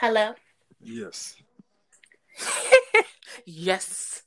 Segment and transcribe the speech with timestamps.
[0.00, 0.32] Hello.
[0.80, 1.36] Yes.
[3.44, 4.22] yes.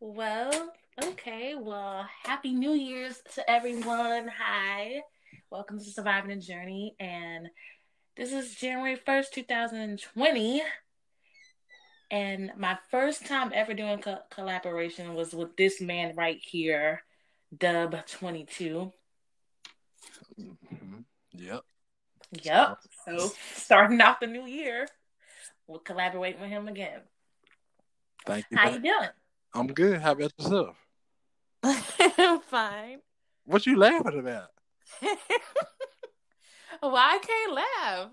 [0.00, 0.72] Well,
[1.04, 1.54] okay.
[1.54, 4.30] Well, happy New Year's to everyone.
[4.38, 5.02] Hi.
[5.50, 6.96] Welcome to Surviving the Journey.
[6.98, 7.48] And
[8.16, 10.62] this is January 1st, 2020.
[12.10, 17.02] And my first time ever doing co- collaboration was with this man right here,
[17.54, 18.92] Dub22.
[20.40, 21.00] Mm-hmm.
[21.34, 21.64] Yep.
[22.32, 22.78] Yep.
[23.04, 24.86] So starting off the new year,
[25.66, 27.00] we'll collaborate with him again.
[28.26, 28.58] Thank you.
[28.58, 29.08] How you doing?
[29.54, 30.00] I'm good.
[30.00, 30.76] How about yourself?
[31.62, 32.98] I'm fine.
[33.44, 34.48] What you laughing about?
[36.80, 38.10] Why I can't laugh?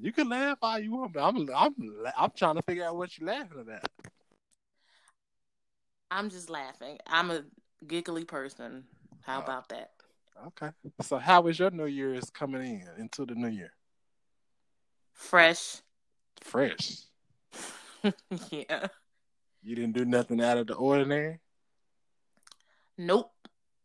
[0.00, 1.74] You can laugh all you want, but I'm I'm
[2.16, 3.84] I'm trying to figure out what you're laughing about.
[6.10, 6.98] I'm just laughing.
[7.06, 7.44] I'm a
[7.86, 8.84] giggly person.
[9.22, 9.42] How Oh.
[9.42, 9.90] about that?
[10.48, 10.70] Okay.
[11.02, 13.72] So how was your New Year's coming in into the new year?
[15.12, 15.82] Fresh.
[16.40, 16.98] Fresh.
[18.50, 18.86] yeah.
[19.62, 21.40] You didn't do nothing out of the ordinary.
[22.96, 23.30] Nope.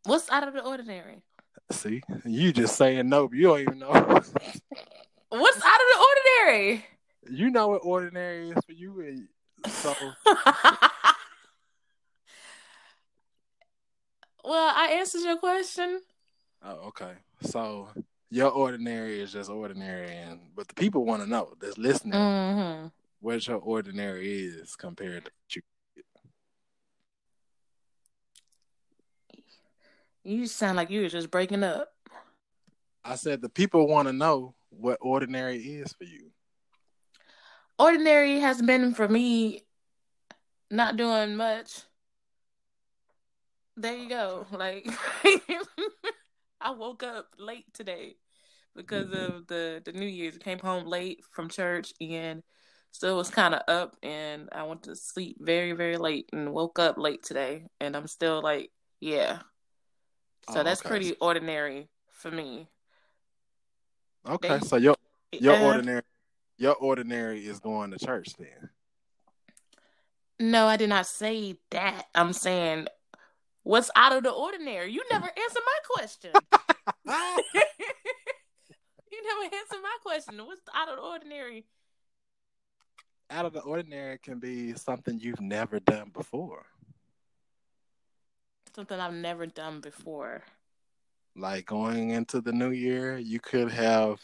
[0.04, 1.22] What's out of the ordinary?
[1.70, 3.34] See, you just saying nope.
[3.34, 3.90] you don't even know.
[5.28, 6.04] What's out of the
[6.44, 6.86] ordinary?
[7.30, 9.28] you know what ordinary is for you, and
[9.72, 9.94] so
[14.44, 16.00] well, I answered your question.
[16.62, 17.12] Oh, okay.
[17.42, 17.88] So
[18.30, 22.88] your ordinary is just ordinary, and but the people want to know that's listening Mm-hmm.
[23.20, 25.62] what your ordinary is compared to what you.
[30.24, 31.92] You sound like you were just breaking up.
[33.04, 36.30] I said the people want to know what ordinary is for you.
[37.78, 39.62] Ordinary has been for me
[40.70, 41.82] not doing much.
[43.76, 44.46] There you go.
[44.50, 44.88] Like
[46.66, 48.16] I woke up late today
[48.74, 50.34] because of the the New Year's.
[50.34, 52.42] I came home late from church and
[52.90, 56.80] still was kind of up and I went to sleep very very late and woke
[56.80, 59.38] up late today and I'm still like, yeah.
[60.50, 60.88] So Oh, that's okay.
[60.88, 62.66] pretty ordinary for me.
[64.28, 64.96] Okay, They- so your
[65.30, 66.02] your Uh, ordinary
[66.58, 68.70] your ordinary is going to church then.
[70.40, 72.06] No, I did not say that.
[72.12, 72.88] I'm saying
[73.66, 74.92] what's out of the ordinary.
[74.92, 76.30] You never answer my question.
[79.12, 80.38] you never answer my question.
[80.46, 81.66] What's out of the ordinary?
[83.28, 86.64] Out of the ordinary can be something you've never done before.
[88.74, 90.42] Something I've never done before.
[91.34, 94.20] Like going into the new year, you could have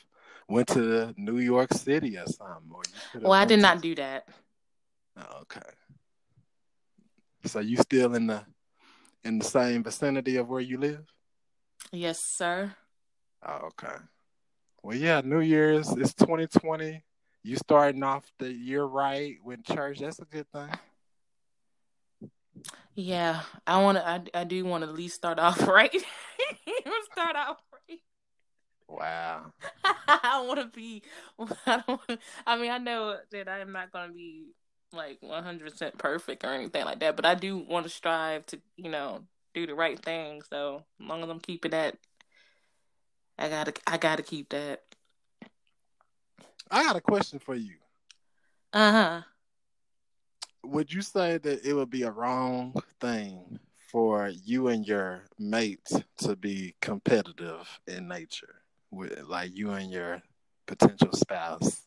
[0.49, 2.71] went to New York City or something.
[2.71, 4.29] Or you could have Well, I did to- not do that.
[5.17, 5.61] Oh, okay.
[7.45, 8.45] So you still in the
[9.25, 11.05] in the same vicinity of where you live?
[11.91, 12.75] Yes, sir.
[13.45, 13.97] Oh, okay.
[14.83, 17.03] Well, yeah, New Year's it's 2020.
[17.45, 19.99] You starting off the year right with church.
[19.99, 20.71] That's a good thing.
[22.95, 24.07] Yeah, I want to.
[24.07, 25.95] I, I do want to at least start off right.
[27.13, 27.99] start off right.
[28.89, 29.53] Wow.
[30.07, 31.03] I want to be.
[31.67, 32.21] I don't.
[32.47, 34.53] I mean, I know that I'm not going to be
[34.93, 38.61] like 100 percent perfect or anything like that, but I do want to strive to,
[38.77, 39.23] you know,
[39.55, 40.43] do the right thing.
[40.49, 41.97] So as long as I'm keeping that,
[43.39, 43.73] I gotta.
[43.87, 44.83] I gotta keep that.
[46.71, 47.77] I got a question for you.
[48.73, 49.23] Uh huh.
[50.65, 53.59] Would you say that it would be a wrong thing
[53.91, 60.23] for you and your mate to be competitive in nature, with like you and your
[60.67, 61.87] potential spouse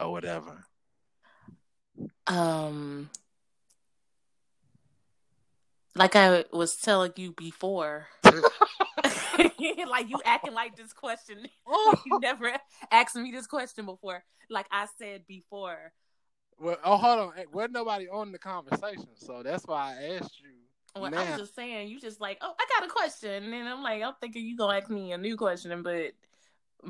[0.00, 0.64] or whatever?
[2.26, 3.10] Um.
[5.94, 11.46] Like I was telling you before, like you acting like this question
[12.06, 12.52] you never
[12.90, 14.22] asked me this question before.
[14.48, 15.92] Like I said before.
[16.58, 17.32] Well, oh, hold on.
[17.52, 20.50] Wasn't nobody on the conversation, so that's why I asked you.
[20.94, 21.30] Well, I now.
[21.30, 24.14] was just saying, you just like, oh, I got a question, and I'm like, I'm
[24.20, 26.12] thinking you gonna ask me a new question, but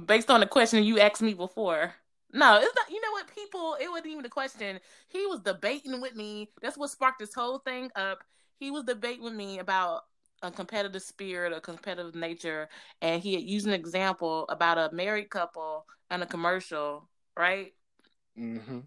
[0.06, 1.94] based on the question you asked me before,
[2.32, 2.90] no, it's not.
[2.90, 3.34] You know what?
[3.34, 4.81] People, it wasn't even a question.
[5.08, 6.50] He was debating with me.
[6.62, 8.25] That's what sparked this whole thing up.
[8.58, 10.02] He was debating with me about
[10.43, 12.69] a competitive spirit, a competitive nature,
[13.00, 17.73] and he had used an example about a married couple and a commercial, right?
[18.38, 18.81] Mm-hmm.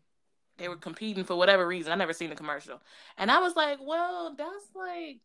[0.57, 1.91] they were competing for whatever reason.
[1.91, 2.81] I never seen the commercial.
[3.17, 5.19] And I was like, well, that's like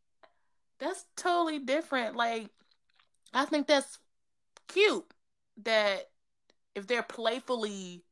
[0.79, 2.17] that's totally different.
[2.17, 2.51] Like
[3.33, 3.99] I think that's
[4.69, 5.07] cute
[5.65, 6.11] that
[6.75, 8.05] if they're playfully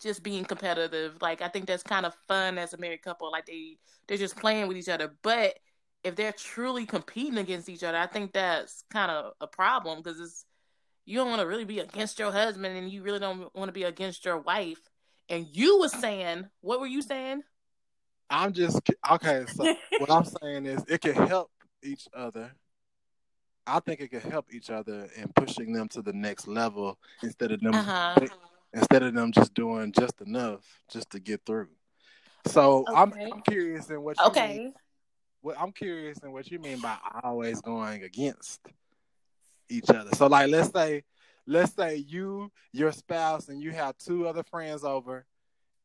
[0.00, 3.30] just being competitive, like I think that's kind of fun as a married couple.
[3.30, 5.14] Like they they're just playing with each other.
[5.22, 5.58] But
[6.04, 10.20] if they're truly competing against each other, I think that's kind of a problem because
[10.20, 10.44] it's
[11.04, 13.72] you don't want to really be against your husband and you really don't want to
[13.72, 14.80] be against your wife.
[15.28, 17.42] And you was saying, what were you saying?
[18.28, 19.44] I'm just okay.
[19.48, 19.64] So
[19.98, 21.50] what I'm saying is, it can help
[21.82, 22.52] each other.
[23.66, 27.50] I think it can help each other in pushing them to the next level instead
[27.50, 28.14] of them uh-huh.
[28.76, 31.68] Instead of them just doing just enough just to get through.
[32.46, 32.92] So okay.
[32.94, 34.58] I'm, I'm, curious in what you okay.
[34.58, 34.74] Mean,
[35.40, 38.60] what I'm curious in what you mean by always going against
[39.68, 40.10] each other.
[40.14, 41.02] So like let's say
[41.46, 45.24] let's say you, your spouse, and you have two other friends over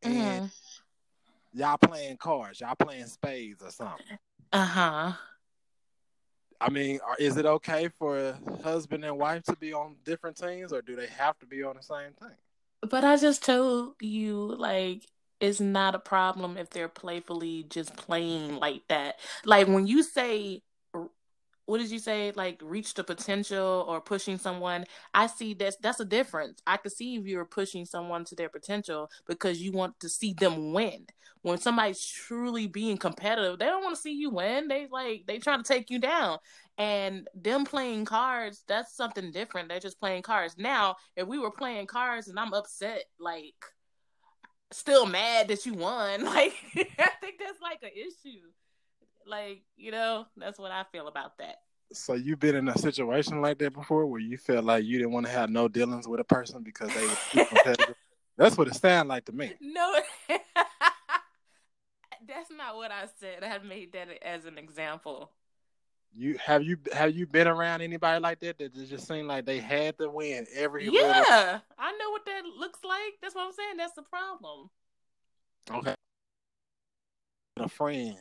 [0.04, 1.60] and mm-hmm.
[1.60, 4.18] y'all playing cards, y'all playing spades or something.
[4.52, 5.14] Uh-huh.
[6.60, 10.82] I mean, is it okay for husband and wife to be on different teams or
[10.82, 12.38] do they have to be on the same thing?
[12.88, 15.06] But I just told you like
[15.40, 19.20] it's not a problem if they're playfully just playing like that.
[19.46, 20.62] Like when you say
[21.66, 22.34] what did you say?
[22.36, 26.62] Like reach the potential or pushing someone i see that's that's a difference.
[26.68, 30.34] I could see if you're pushing someone to their potential because you want to see
[30.34, 31.06] them win.
[31.44, 34.68] When somebody's truly being competitive they don't want to see you win.
[34.68, 36.40] They like they trying to take you down
[36.78, 41.52] and them playing cards that's something different they're just playing cards now if we were
[41.52, 43.54] playing cards and i'm upset like
[44.72, 48.40] still mad that you won like i think that's like an issue
[49.28, 51.58] like, you know, that's what I feel about that.
[51.94, 55.12] So you've been in a situation like that before where you felt like you didn't
[55.12, 57.96] want to have no dealings with a person because they were too competitive?
[58.38, 59.54] that's what it sounded like to me.
[59.60, 60.42] No, that's
[62.56, 63.44] not what I said.
[63.44, 65.32] I made that as an example.
[66.14, 69.60] You have you have you been around anybody like that that just seemed like they
[69.60, 73.14] had to win every yeah I know what that looks like.
[73.22, 73.78] That's what I'm saying.
[73.78, 74.70] That's the problem.
[75.72, 75.96] Okay,
[77.58, 78.18] a friend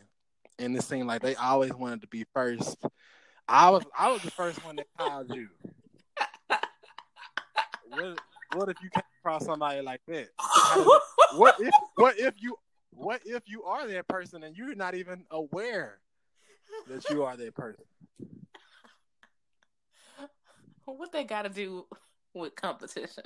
[0.60, 2.76] and it seemed like they always wanted to be first.
[3.48, 5.48] I was I was the first one that called you.
[7.88, 8.20] what,
[8.54, 10.28] what if you came across somebody like that?
[11.34, 12.56] what if what if you
[12.90, 15.98] what if you are that person and you're not even aware
[16.88, 17.84] that you are that person?
[20.84, 21.86] What they got to do
[22.34, 23.24] with competition?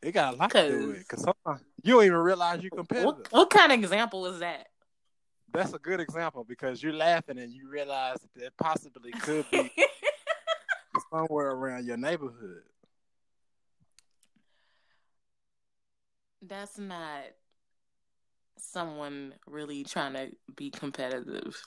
[0.00, 2.70] It got a lot to do with it because sometimes you don't even realize you're
[2.70, 3.06] competitive.
[3.06, 4.68] What, what kind of example is that?
[5.52, 9.70] that's a good example because you're laughing and you realize that it possibly could be
[11.10, 12.62] somewhere around your neighborhood.
[16.42, 17.24] That's not
[18.58, 21.60] someone really trying to be competitive.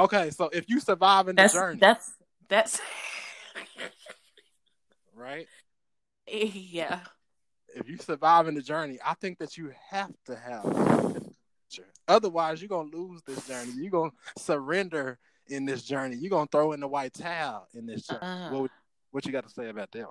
[0.00, 2.12] Okay, so if you survive in the that's, journey, that's
[2.48, 2.80] that's
[5.14, 5.46] right.
[6.32, 7.00] Yeah.
[7.74, 11.20] If you survive in the journey, I think that you have to have
[12.08, 13.72] Otherwise, you're gonna lose this journey.
[13.76, 16.16] You're gonna surrender in this journey.
[16.16, 18.20] You're gonna throw in the white towel in this journey.
[18.20, 18.70] Uh, what
[19.12, 20.06] what you got to say about that?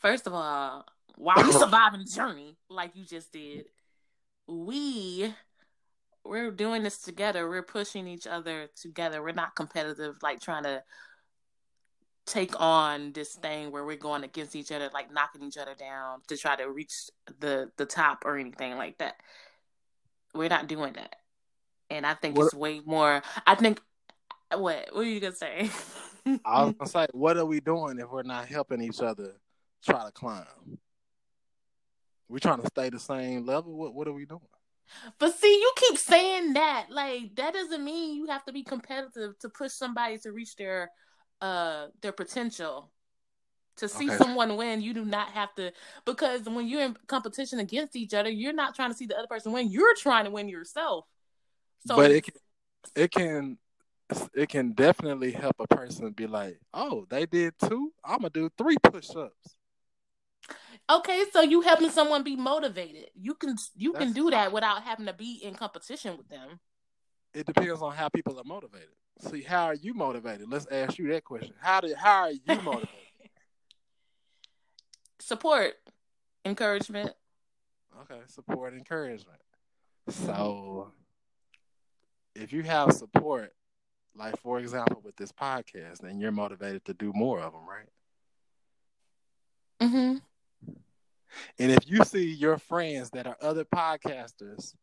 [0.00, 0.84] First of all,
[1.16, 3.66] while we surviving the journey, like you just did,
[4.46, 5.34] we
[6.24, 7.48] we're doing this together.
[7.48, 9.22] We're pushing each other together.
[9.22, 10.82] We're not competitive, like trying to
[12.26, 16.20] take on this thing where we're going against each other, like knocking each other down
[16.28, 17.10] to try to reach
[17.40, 19.16] the the top or anything like that.
[20.34, 21.16] We're not doing that,
[21.90, 23.22] and I think what, it's way more.
[23.46, 23.80] I think
[24.50, 25.70] what what are you gonna say?
[26.44, 29.34] I was gonna say, what are we doing if we're not helping each other
[29.84, 30.46] try to climb?
[32.28, 33.76] We're trying to stay the same level.
[33.76, 34.40] What what are we doing?
[35.18, 36.86] But see, you keep saying that.
[36.90, 40.90] Like that doesn't mean you have to be competitive to push somebody to reach their
[41.40, 42.90] uh their potential
[43.76, 44.16] to see okay.
[44.16, 45.72] someone win you do not have to
[46.04, 49.26] because when you're in competition against each other you're not trying to see the other
[49.26, 51.06] person win you're trying to win yourself
[51.86, 52.34] so but it can
[52.94, 53.58] it can
[54.34, 58.48] it can definitely help a person be like oh they did two i'm gonna do
[58.56, 59.56] three push-ups
[60.90, 64.82] okay so you helping someone be motivated you can you That's can do that without
[64.82, 66.60] having to be in competition with them
[67.32, 70.48] it depends on how people are motivated See, how are you motivated?
[70.50, 71.54] Let's ask you that question.
[71.60, 72.88] How did how are you motivated?
[75.20, 75.74] support,
[76.44, 77.12] encouragement.
[78.02, 79.38] Okay, support, encouragement.
[80.08, 80.92] So,
[82.34, 83.54] if you have support,
[84.16, 87.88] like for example with this podcast, then you're motivated to do more of them, right?
[89.80, 90.22] Mhm.
[91.58, 94.74] And if you see your friends that are other podcasters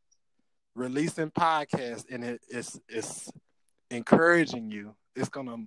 [0.75, 3.31] releasing podcasts, and it, it's it's
[3.89, 5.57] encouraging you, it's gonna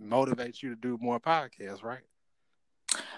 [0.00, 2.02] motivate you to do more podcasts, right?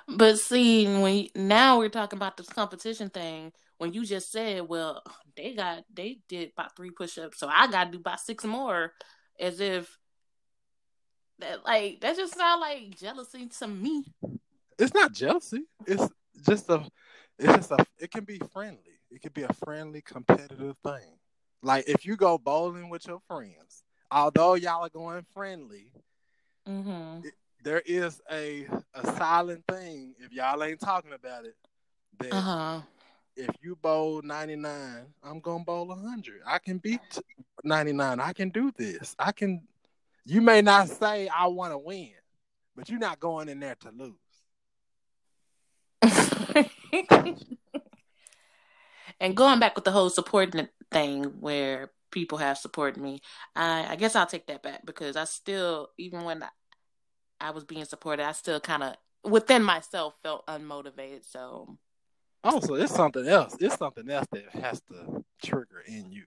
[0.09, 5.03] But see, when now we're talking about this competition thing, when you just said, "Well,
[5.37, 8.93] they got they did about three push-ups, so I got to do about six more,"
[9.39, 9.97] as if
[11.39, 14.05] That like that just sound like jealousy to me.
[14.79, 15.63] It's not jealousy.
[15.87, 16.07] It's
[16.47, 16.85] just a.
[17.41, 17.87] It's just a.
[17.99, 19.01] It can be friendly.
[19.11, 21.19] It can be a friendly, competitive thing.
[21.63, 25.93] Like if you go bowling with your friends, although y'all are going friendly,
[26.69, 27.27] Mm-hmm.
[27.27, 31.57] it, there is a a silent thing if y'all ain't talking about it.
[32.21, 32.81] That Uh huh.
[33.37, 36.43] if you bowl 99, I'm gonna bowl 100.
[36.47, 37.01] I can beat
[37.65, 38.21] 99.
[38.21, 39.15] I can do this.
[39.19, 39.63] I can.
[40.25, 42.13] You may not say I want to win,
[42.77, 44.15] but you're not going in there to lose.
[49.21, 53.21] and going back with the whole supporting thing where people have supported me,
[53.55, 56.49] I, I guess I'll take that back because I still, even when I,
[57.41, 58.97] I was being supported, I still kind of
[59.31, 61.25] within myself felt unmotivated.
[61.25, 61.77] So
[62.43, 63.57] Also, it's something else.
[63.61, 66.25] It's something else that has to trigger in you.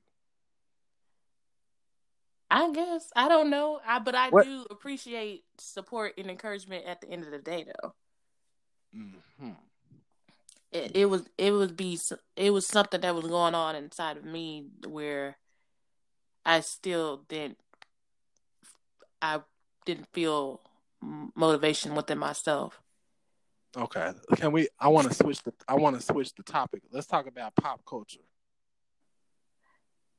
[2.51, 7.01] I guess I don't know, I but I What- do appreciate support and encouragement at
[7.01, 7.93] the end of the day, though.
[8.93, 9.49] hmm
[10.73, 11.99] it, it was it was be
[12.35, 15.37] it was something that was going on inside of me where
[16.45, 17.59] I still didn't
[19.21, 19.41] I
[19.85, 20.61] didn't feel
[21.35, 22.81] motivation within myself.
[23.75, 24.11] Okay.
[24.35, 24.67] Can we?
[24.79, 25.53] I want to switch the.
[25.67, 26.81] I want to switch the topic.
[26.91, 28.19] Let's talk about pop culture.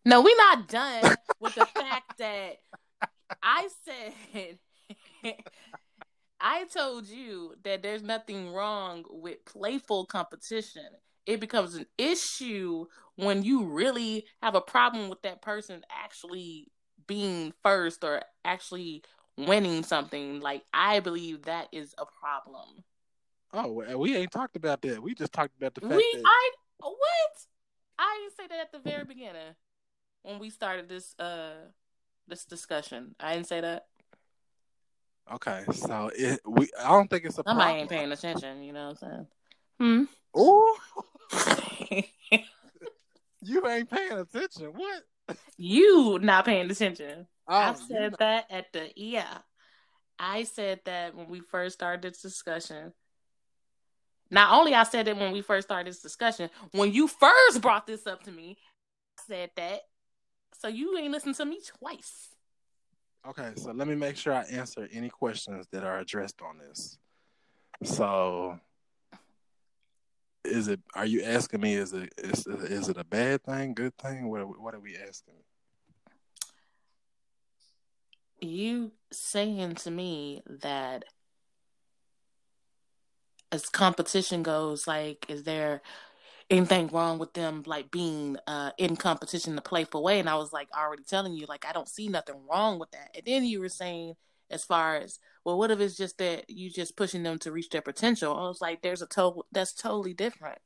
[0.04, 2.56] No, we're not done with the fact that
[3.42, 4.58] I said
[6.46, 10.84] I told you that there's nothing wrong with playful competition.
[11.24, 12.84] It becomes an issue
[13.16, 16.68] when you really have a problem with that person actually
[17.06, 19.04] being first or actually
[19.38, 20.40] winning something.
[20.40, 22.84] Like I believe that is a problem.
[23.54, 25.02] Oh, we ain't talked about that.
[25.02, 27.46] We just talked about the fact We that I what?
[27.98, 29.54] I didn't say that at the very beginning
[30.24, 31.70] when we started this uh
[32.28, 33.14] this discussion.
[33.18, 33.86] I didn't say that.
[35.32, 35.64] Okay.
[35.72, 36.68] So it we.
[36.78, 37.78] I don't think it's a Somebody problem.
[37.80, 39.26] ain't paying attention, you know what I'm
[39.80, 40.08] saying?
[40.34, 40.40] Hmm.
[40.40, 40.76] Ooh,
[43.42, 44.72] you ain't paying attention.
[44.74, 45.02] What?
[45.56, 47.26] you not paying attention.
[47.48, 49.38] Oh, I said know- that at the yeah.
[50.18, 52.92] I said that when we first started this discussion.
[54.30, 57.86] Not only I said it when we first started this discussion, when you first brought
[57.86, 58.56] this up to me,
[59.18, 59.80] I said that.
[60.60, 62.33] So you ain't listened to me twice.
[63.26, 66.98] Okay, so let me make sure I answer any questions that are addressed on this.
[67.82, 68.58] So,
[70.44, 70.80] is it?
[70.94, 71.74] Are you asking me?
[71.74, 72.12] Is it?
[72.18, 73.74] Is, is it a bad thing?
[73.74, 74.28] Good thing?
[74.28, 74.60] What?
[74.60, 75.34] What are we asking?
[78.44, 81.04] you saying to me that
[83.50, 85.82] as competition goes, like, is there
[86.50, 90.20] anything wrong with them like being uh in competition the playful way?
[90.20, 93.10] And I was like already telling you, like, I don't see nothing wrong with that.
[93.14, 94.14] And then you were saying
[94.50, 97.70] as far as well, what if it's just that you just pushing them to reach
[97.70, 98.36] their potential?
[98.36, 100.58] I was like, there's a total that's totally different.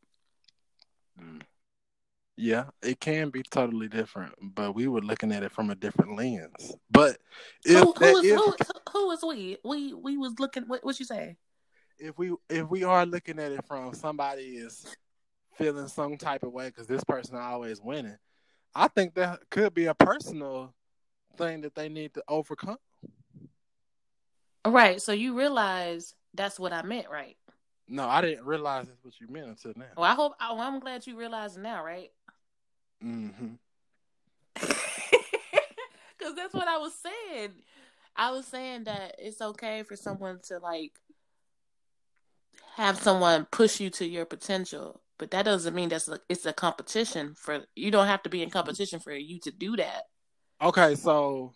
[2.36, 6.16] Yeah, it can be totally different, but we were looking at it from a different
[6.16, 6.76] lens.
[6.88, 7.18] But
[7.64, 8.54] if who, is if, who,
[8.92, 9.56] who is we?
[9.64, 11.36] We we was looking what what you say?
[11.98, 14.96] if we if we are looking at it from somebody is
[15.58, 18.16] feeling some type of way because this person always winning,
[18.74, 20.72] I think that could be a personal
[21.36, 22.78] thing that they need to overcome.
[24.66, 25.00] Right.
[25.02, 27.36] So you realize that's what I meant, right?
[27.88, 29.86] No, I didn't realize that's what you meant until now.
[29.96, 30.34] Well, I hope.
[30.40, 32.10] Well, I'm glad you realize it now, right?
[33.04, 33.54] Mm-hmm.
[36.18, 37.52] Because that's what I was saying.
[38.16, 40.98] I was saying that it's okay for someone to like
[42.74, 46.52] have someone push you to your potential, but that doesn't mean that's a, it's a
[46.52, 47.64] competition for.
[47.74, 50.04] You don't have to be in competition for you to do that.
[50.62, 51.52] Okay, so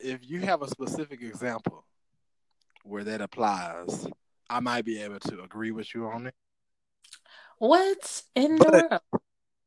[0.00, 1.84] if you have a specific example
[2.84, 4.06] where that applies,
[4.50, 6.34] I might be able to agree with you on it.
[7.58, 9.00] What in But- the world?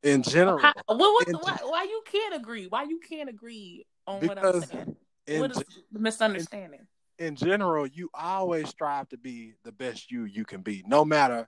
[0.04, 2.68] In general, How, what, what, in- why, why you can't agree?
[2.68, 4.96] Why you can't agree on what I'm Because saying?
[5.26, 6.88] in, what is the misunderstanding?
[7.20, 11.48] In general, you always strive to be the best you you can be, no matter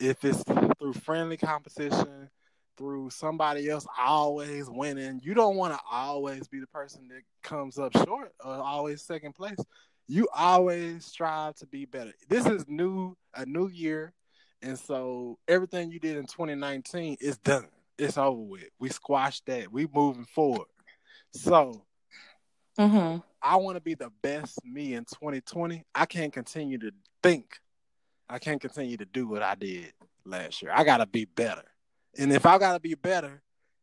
[0.00, 0.42] if it's
[0.78, 2.28] through friendly competition,
[2.76, 5.20] through somebody else always winning.
[5.22, 9.34] You don't want to always be the person that comes up short or always second
[9.34, 9.58] place.
[10.06, 12.12] You always strive to be better.
[12.28, 14.12] This is new, a new year,
[14.60, 17.68] and so everything you did in 2019 is done.
[17.96, 18.68] It's over with.
[18.78, 19.72] We squashed that.
[19.72, 20.66] We moving forward.
[21.30, 21.84] So
[22.78, 23.20] Mm-hmm.
[23.44, 25.84] I want to be the best me in 2020.
[25.94, 26.90] I can't continue to
[27.22, 27.60] think.
[28.26, 29.92] I can't continue to do what I did
[30.24, 30.72] last year.
[30.74, 31.64] I got to be better.
[32.18, 33.42] And if I got to be better,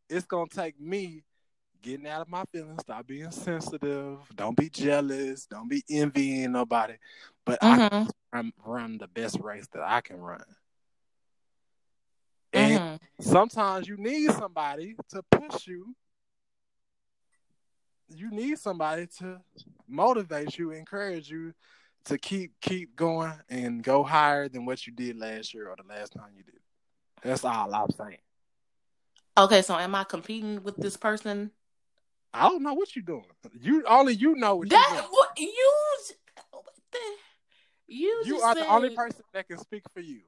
[0.10, 1.24] it's going to take me
[1.84, 2.82] getting out of my feelings.
[2.82, 4.18] Stop being sensitive.
[4.36, 5.46] Don't be jealous.
[5.46, 6.96] Don't be envying nobody.
[7.46, 8.10] But I Mhm.
[8.34, 10.44] can run the best race that I can run.
[12.53, 13.00] And Mhm.
[13.20, 15.96] sometimes you need somebody to push you.
[18.15, 19.39] You need somebody to
[19.88, 21.53] motivate you, encourage you
[22.06, 25.88] to keep keep going and go higher than what you did last year or the
[25.88, 26.60] last time you did.
[27.24, 28.18] That's all I'm saying.
[29.38, 31.51] Okay, so am I competing with this person?
[32.34, 33.25] I don't know what you're doing.
[33.60, 35.12] You only you know what That you're doing.
[35.12, 35.74] what you
[36.51, 37.00] what the,
[37.88, 40.22] you You are the only person that can speak for you.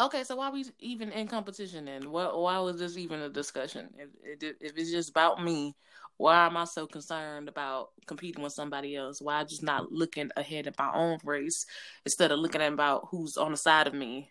[0.00, 2.10] Okay, so why we even in competition then?
[2.10, 3.90] Why, why was this even a discussion?
[3.98, 5.76] If, if it's just about me,
[6.16, 9.20] why am I so concerned about competing with somebody else?
[9.20, 11.66] Why just not looking ahead at my own race
[12.06, 14.30] instead of looking at about who's on the side of me?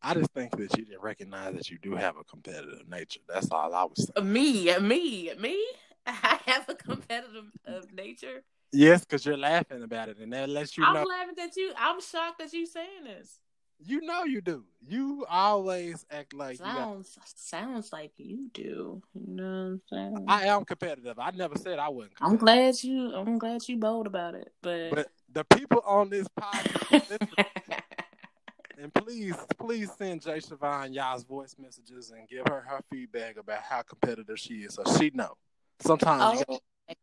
[0.00, 3.20] I just think that you didn't recognize that you do have a competitive nature.
[3.28, 4.32] That's all I was saying.
[4.32, 5.66] Me, me, me.
[6.06, 7.46] I have a competitive
[7.92, 8.44] nature.
[8.70, 11.02] Yes, because you're laughing about it, and that lets you I'm know.
[11.02, 11.72] laughing at you.
[11.76, 13.40] I'm shocked that you're saying this.
[13.80, 14.64] You know you do.
[14.86, 19.02] You always act like you got, Sounds sounds like you do.
[19.14, 20.24] You know what I'm saying?
[20.26, 21.18] I am competitive.
[21.18, 22.14] I never said I wasn't.
[22.20, 23.14] I'm glad you.
[23.14, 24.52] I'm glad you bold about it.
[24.62, 27.18] But, But the people on this podcast,
[28.78, 33.62] and please, please send Jay Siobhan y'all's voice messages and give her her feedback about
[33.62, 35.34] how competitive she is, so she know.
[35.80, 36.58] Sometimes, oh,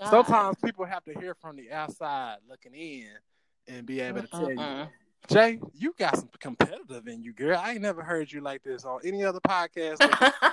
[0.10, 3.08] sometimes people have to hear from the outside looking in
[3.68, 4.88] and be able to tell you, Mm-mm.
[5.28, 7.60] Jay, you got some competitive in you, girl.
[7.62, 9.98] I ain't never heard you like this on any other podcast.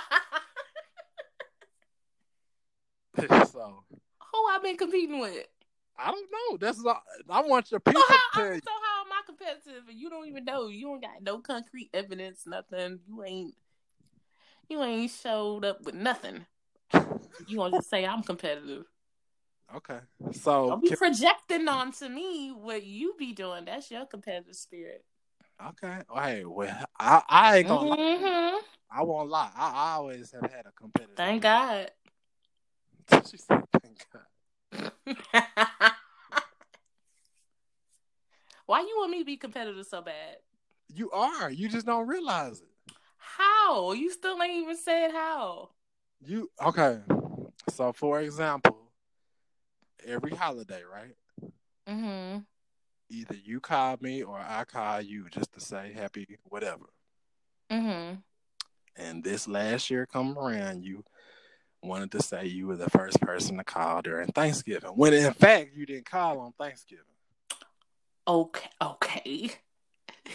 [3.51, 5.45] so Who I been competing with?
[5.97, 6.57] I don't know.
[6.57, 9.87] That's all, I want your So people how, to tell so how am I competitive?
[9.89, 10.67] And you don't even know.
[10.67, 12.45] You don't got no concrete evidence.
[12.47, 12.99] Nothing.
[13.07, 13.53] You ain't.
[14.69, 16.45] You ain't showed up with nothing.
[17.47, 18.85] You gonna just say I'm competitive?
[19.75, 19.99] Okay,
[20.31, 23.65] so Don't be can- projecting onto me what you be doing.
[23.65, 25.03] That's your competitive spirit.
[25.69, 25.99] okay.
[26.13, 27.97] Hey, well, I, I ain't gonna lie.
[27.97, 28.59] Mhm.
[28.91, 29.51] I won't lie.
[29.55, 31.15] I, I always have had a competitive.
[31.15, 31.89] Thank God.
[33.29, 34.91] she said, "Thank God."
[38.65, 40.37] Why you want me to be competitive so bad?
[40.87, 41.49] You are.
[41.51, 42.67] You just don't realize it.
[43.17, 43.91] How?
[43.93, 45.69] You still ain't even said how.
[46.25, 46.99] You okay?
[47.69, 48.72] So, for example,
[50.05, 51.15] every holiday, right?
[51.87, 52.39] Mm-hmm.
[53.09, 56.85] Either you call me or I call you just to say happy whatever.
[57.71, 58.15] Mm-hmm.
[58.95, 61.03] And this last year come around, you
[61.81, 64.91] wanted to say you were the first person to call during Thanksgiving.
[64.91, 67.03] When in fact you didn't call on Thanksgiving.
[68.27, 68.69] Okay.
[68.81, 69.51] Okay.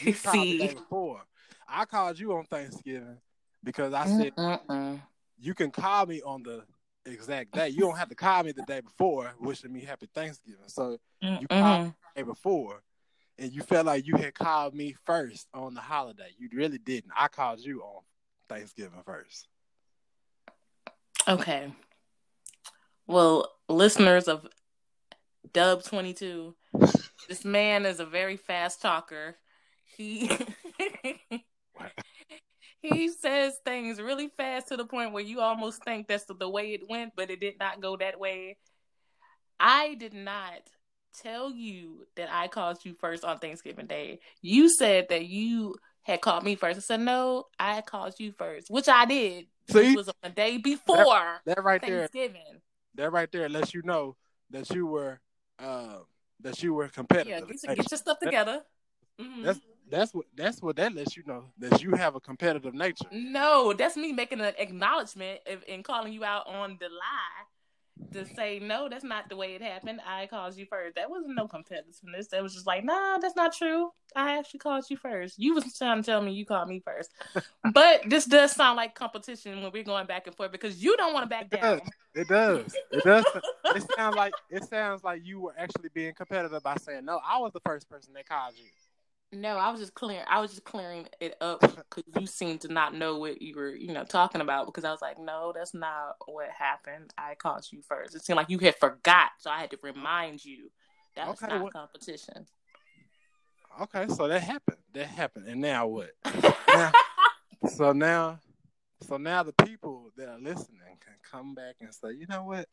[0.01, 0.75] You called the day See.
[0.75, 1.23] before.
[1.69, 3.19] I called you on Thanksgiving
[3.65, 5.01] because I said Mm-mm.
[5.39, 6.63] you can call me on the
[7.13, 7.69] exact day.
[7.69, 10.61] You don't have to call me the day before wishing me happy Thanksgiving.
[10.67, 11.49] So you Mm-mm.
[11.49, 11.89] called mm-hmm.
[12.15, 12.83] the day before
[13.39, 16.31] and you felt like you had called me first on the holiday.
[16.39, 17.13] You really didn't.
[17.17, 18.03] I called you on
[18.49, 19.47] Thanksgiving first.
[21.29, 21.73] Okay.
[23.07, 24.47] Well, listeners of
[25.53, 26.55] Dub 22,
[27.29, 29.37] this man is a very fast talker.
[29.97, 30.31] He
[32.83, 36.49] he says things really fast to the point where you almost think that's the, the
[36.49, 38.57] way it went, but it did not go that way.
[39.61, 40.61] I did not
[41.21, 44.21] tell you that I called you first on Thanksgiving Day.
[44.41, 46.79] You said that you had called me first.
[46.79, 49.47] I said no, I called you first, which I did.
[49.71, 49.89] See?
[49.89, 52.63] Which was on the day before That right there Thanksgiving.
[52.95, 54.17] that right there lets you know
[54.51, 55.21] that you were
[55.59, 55.99] uh,
[56.41, 57.49] that you were Yeah, competitive.
[57.49, 58.63] get, get your stuff together.
[59.21, 59.43] Mhm.
[59.43, 63.07] That's that's what that's what that lets you know that you have a competitive nature.
[63.11, 67.47] No, that's me making an acknowledgement and calling you out on the lie
[68.13, 70.01] to say no, that's not the way it happened.
[70.07, 70.97] I called you first.
[70.97, 72.29] That wasn't no competitiveness.
[72.31, 73.91] That was just like, nah, that's not true.
[74.15, 75.39] I actually called you first.
[75.39, 77.13] You was trying to tell me you called me first,
[77.73, 81.13] but this does sound like competition when we're going back and forth because you don't
[81.13, 81.79] want to back It down.
[81.79, 81.89] does.
[82.15, 82.77] It does.
[82.91, 83.25] It does.
[83.77, 87.21] it sounds like it sounds like you were actually being competitive by saying no.
[87.27, 88.65] I was the first person that called you.
[89.31, 90.25] No, I was just clearing.
[90.29, 91.61] I was just clearing it up
[91.91, 94.67] because you seemed to not know what you were, you know, talking about.
[94.67, 97.13] Because I was like, no, that's not what happened.
[97.19, 98.15] I called you first.
[98.15, 100.71] It seemed like you had forgot, so I had to remind you
[101.17, 102.47] that was Okay, not what- competition.
[103.83, 104.79] Okay, so that happened.
[104.95, 106.11] That happened, and now what?
[106.69, 106.91] Now,
[107.69, 108.41] so now,
[109.03, 112.67] so now the people that are listening can come back and say, you know what,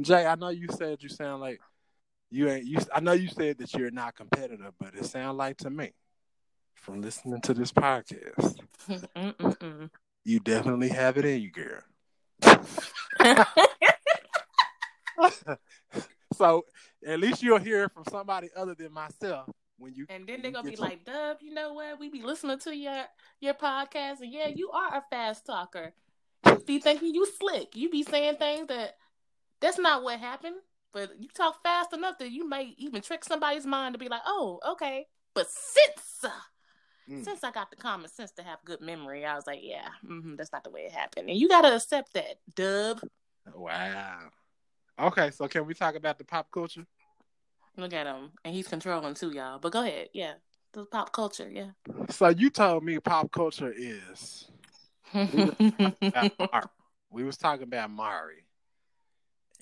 [0.00, 0.24] Jay?
[0.24, 1.60] I know you said you sound like
[2.30, 2.64] you ain't.
[2.64, 5.92] You, I know you said that you're not competitive, but it sounds like to me,
[6.74, 8.58] from listening to this podcast,
[8.88, 9.90] Mm-mm-mm.
[10.24, 11.80] you definitely have it in you, girl.
[16.34, 16.64] so
[17.06, 20.06] at least you'll hear from somebody other than myself when you.
[20.08, 21.98] And then they're gonna be your- like, Dub, you know what?
[21.98, 23.04] We be listening to your
[23.40, 25.92] your podcast, and yeah, you are a fast talker.
[26.46, 27.74] You be thinking you slick.
[27.76, 28.96] You be saying things that
[29.60, 30.56] that's not what happened.
[30.96, 34.22] But you talk fast enough that you may even trick somebody's mind to be like,
[34.24, 35.06] oh, okay.
[35.34, 36.24] But since
[37.08, 37.22] Mm.
[37.22, 40.34] since I got the common sense to have good memory, I was like, yeah, hmm
[40.36, 43.00] that's not the way it happened, and you gotta accept that, Dub.
[43.54, 44.30] Wow.
[44.98, 46.84] Okay, so can we talk about the pop culture?
[47.76, 49.58] Look at him, and he's controlling too, y'all.
[49.60, 50.32] But go ahead, yeah,
[50.72, 51.70] the pop culture, yeah.
[52.10, 54.48] So you told me pop culture is
[55.14, 56.64] about Maury.
[57.10, 58.46] we was talking about Maury.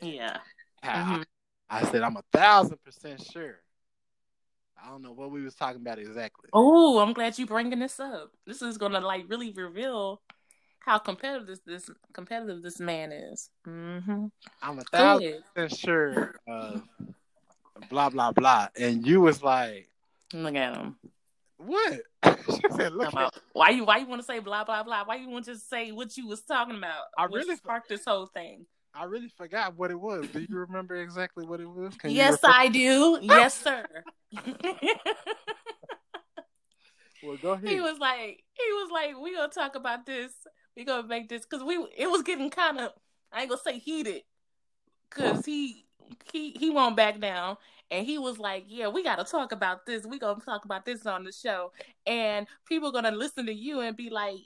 [0.00, 0.38] yeah.
[0.84, 1.24] Mhm.
[1.70, 3.60] I said I'm a thousand percent sure.
[4.82, 6.50] I don't know what we was talking about exactly.
[6.52, 8.32] Oh, I'm glad you bringing this up.
[8.46, 10.20] This is gonna like really reveal
[10.80, 13.48] how competitive this, this competitive this man is.
[13.66, 14.26] Mm-hmm.
[14.62, 16.82] I'm a thousand percent sure of
[17.88, 18.68] blah blah blah.
[18.78, 19.88] And you was like,
[20.34, 20.96] Look at him.
[21.56, 22.00] What?
[22.46, 23.34] she said, look Come at out.
[23.52, 25.04] Why you why you want to say blah blah blah?
[25.04, 27.04] Why you want to say what you was talking about?
[27.16, 28.66] I really- sparked this whole thing.
[28.94, 30.28] I really forgot what it was.
[30.28, 31.94] Do you remember exactly what it was?
[31.96, 33.18] Can yes, I do.
[33.22, 33.84] Yes, sir.
[37.24, 37.68] Well, go ahead.
[37.68, 40.32] he was like, he was like, we gonna talk about this.
[40.76, 42.92] We gonna make this because we it was getting kind of
[43.32, 44.22] I ain't gonna say heated
[45.08, 45.86] because he
[46.32, 47.56] he he won't back down
[47.90, 50.04] and he was like, yeah, we gotta talk about this.
[50.04, 51.72] We gonna talk about this on the show
[52.06, 54.36] and people gonna listen to you and be like.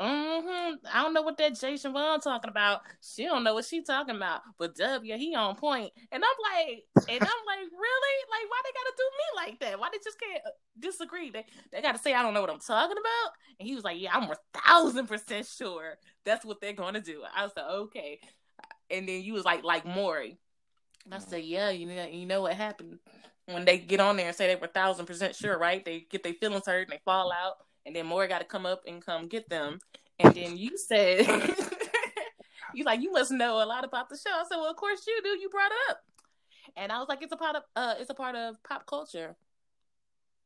[0.00, 0.76] Mm-hmm.
[0.94, 2.80] I don't know what that Jay Siobhan talking about.
[3.02, 4.40] She don't know what she talking about.
[4.58, 5.92] But W, he on point.
[6.10, 8.16] And I'm like, and I'm like, really?
[8.30, 9.78] Like, why they gotta do me like that?
[9.78, 11.30] Why they just can't uh, disagree?
[11.30, 13.32] They they gotta say I don't know what I'm talking about.
[13.58, 17.22] And he was like, yeah, I'm a thousand percent sure that's what they're gonna do.
[17.36, 18.20] I was like, okay.
[18.90, 20.38] And then you was like, like Maury.
[21.04, 22.98] And I said, yeah, you know, you know what happened
[23.46, 25.84] when they get on there and say they were thousand percent sure, right?
[25.84, 27.54] They get their feelings hurt and they fall out,
[27.86, 29.78] and then Maury got to come up and come get them.
[30.18, 31.26] And then you said,
[32.74, 34.30] you like, you must know a lot about the show.
[34.34, 35.30] I said, well, of course you do.
[35.30, 36.00] You brought it up,
[36.76, 39.36] and I was like, it's a part of, uh, it's a part of pop culture.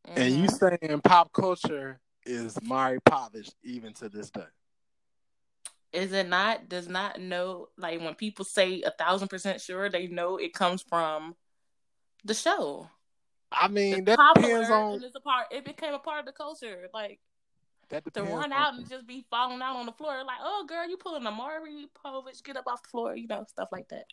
[0.06, 0.80] and you Mhm.
[0.80, 4.46] saying pop culture is Maury Povich even to this day.
[5.92, 6.68] is it not?
[6.68, 10.82] Does not know like when people say a thousand percent sure, they know it comes
[10.82, 11.36] from
[12.24, 12.90] the show.
[13.54, 15.46] I mean, that depends on it's a part.
[15.50, 16.88] It became a part of the culture.
[16.92, 17.20] Like
[17.90, 20.64] that to run on- out and just be falling out on the floor, like, oh
[20.68, 23.88] girl, you pulling a Maury Povich, get up off the floor, you know, stuff like
[23.88, 24.04] that.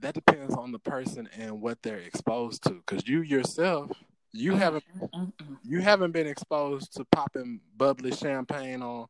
[0.00, 2.74] that depends on the person and what they're exposed to.
[2.74, 3.90] Because you yourself,
[4.32, 5.32] you haven't Mm-mm.
[5.64, 9.06] you haven't been exposed to popping bubbly champagne on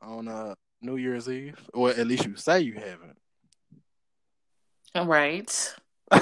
[0.00, 3.18] on uh New Year's Eve, or at least you say you haven't.
[4.94, 5.74] Right.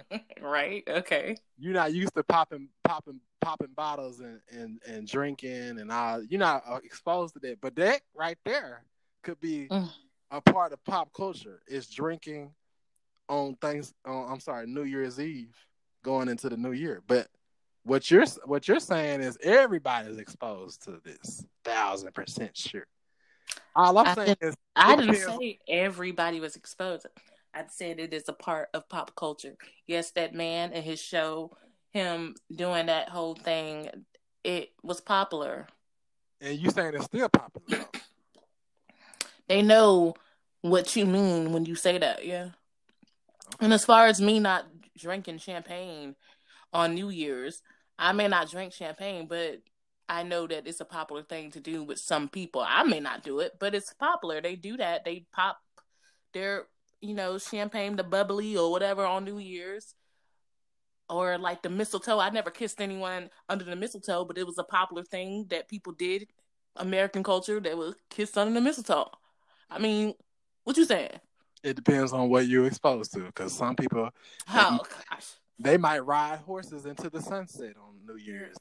[0.40, 0.82] right.
[0.88, 1.36] Okay.
[1.58, 6.22] You're not used to popping popping popping bottles and and and drinking and all.
[6.22, 7.60] You're not uh, exposed to that.
[7.60, 8.84] But that right there
[9.22, 9.88] could be Mm.
[10.30, 11.60] a part of pop culture.
[11.66, 12.52] Is drinking
[13.28, 13.92] on things.
[14.04, 15.54] On, I'm sorry, New Year's Eve
[16.02, 17.02] going into the new year.
[17.06, 17.28] But
[17.84, 21.44] what you're what you're saying is everybody's exposed to this.
[21.64, 22.86] Thousand percent sure.
[23.74, 25.38] All I'm I saying is I didn't depends.
[25.38, 27.06] say everybody was exposed.
[27.54, 29.56] I said it is a part of pop culture.
[29.86, 31.56] Yes, that man and his show,
[31.90, 33.90] him doing that whole thing,
[34.44, 35.66] it was popular.
[36.40, 37.84] and you saying it's still popular.
[39.48, 40.14] They know
[40.62, 42.50] what you mean when you say that, yeah.
[43.60, 46.14] And as far as me not drinking champagne
[46.72, 47.60] on New Year's,
[47.98, 49.60] I may not drink champagne, but
[50.08, 52.64] I know that it's a popular thing to do with some people.
[52.66, 54.40] I may not do it, but it's popular.
[54.40, 55.04] They do that.
[55.04, 55.58] They pop
[56.32, 56.66] their,
[57.02, 59.94] you know, champagne, the bubbly or whatever on New Year's.
[61.10, 62.18] Or like the mistletoe.
[62.18, 65.92] I never kissed anyone under the mistletoe, but it was a popular thing that people
[65.92, 66.28] did.
[66.76, 69.10] American culture that was kiss under the mistletoe.
[69.68, 70.14] I mean,
[70.64, 71.10] what you saying?
[71.62, 73.20] It depends on what you're exposed to.
[73.20, 74.08] Because some people
[74.48, 75.34] Oh gosh.
[75.58, 78.56] they might ride horses into the sunset on New Year's.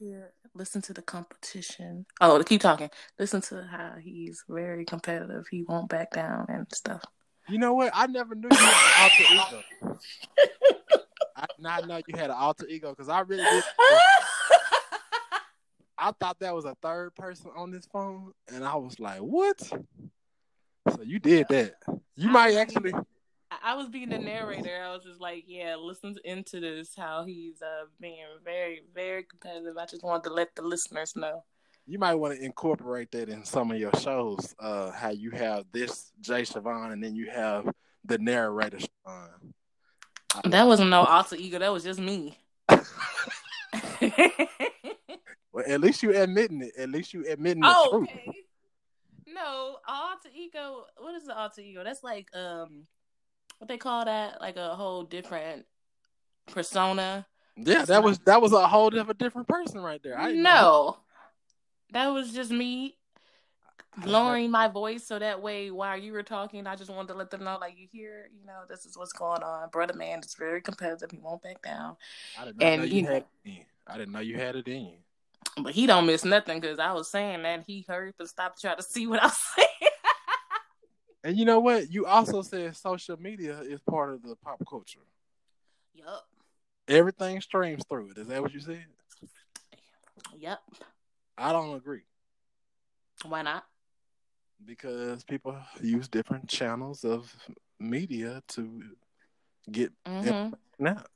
[0.54, 2.06] Listen to the competition.
[2.20, 2.90] Oh, keep talking.
[3.18, 5.46] Listen to how he's very competitive.
[5.50, 7.04] He won't back down and stuff.
[7.50, 7.92] You know what?
[7.94, 9.64] I never knew you had an alter ego.
[11.36, 13.64] I did not know you had an alter ego because I really did.
[15.98, 19.60] I thought that was a third person on this phone, and I was like, "What?"
[19.60, 21.76] So you did that.
[22.16, 22.94] You might actually.
[23.64, 24.82] I was being the narrator.
[24.84, 26.96] I was just like, yeah, listen into this.
[26.96, 29.78] How he's uh being very, very competitive.
[29.78, 31.44] I just wanted to let the listeners know.
[31.92, 34.56] You might want to incorporate that in some of your shows.
[34.58, 37.70] Uh, how you have this Jay Siobhan, and then you have
[38.06, 39.52] the narrator Siobhan.
[40.46, 41.60] That wasn't no alter ego.
[41.60, 42.38] That was just me.
[42.70, 42.86] well,
[45.68, 46.72] at least you admitting it.
[46.78, 48.10] At least you admitting the oh, truth.
[48.10, 48.32] okay.
[49.28, 50.86] No, alter ego.
[50.98, 51.84] What is the alter ego?
[51.84, 52.88] That's like um,
[53.58, 54.40] what they call that?
[54.40, 55.66] Like a whole different
[56.48, 57.28] persona.
[57.58, 60.18] Yeah, that was that was a whole different different person right there.
[60.18, 60.98] I no, know.
[61.92, 62.96] That was just me
[64.06, 67.30] lowering my voice so that way while you were talking, I just wanted to let
[67.30, 69.70] them know, like you hear, you know, this is what's going on.
[69.70, 71.12] Brother man is very competitive.
[71.12, 71.98] He won't back down.
[72.40, 74.86] I didn't and, know you, you had it I didn't know you had it in
[74.86, 74.98] you.
[75.62, 78.78] But he don't miss nothing because I was saying that he heard and stopped trying
[78.78, 79.92] to see what I was saying.
[81.26, 81.92] and you know what?
[81.92, 85.00] You also said social media is part of the pop culture.
[85.94, 86.26] Yup.
[86.88, 88.18] Everything streams through it.
[88.18, 88.86] Is that what you said?
[90.38, 90.60] Yep.
[91.38, 92.04] I don't agree.
[93.26, 93.66] Why not?
[94.64, 97.34] Because people use different channels of
[97.80, 98.84] media to
[99.72, 100.88] get mm-hmm.
[100.88, 101.08] out.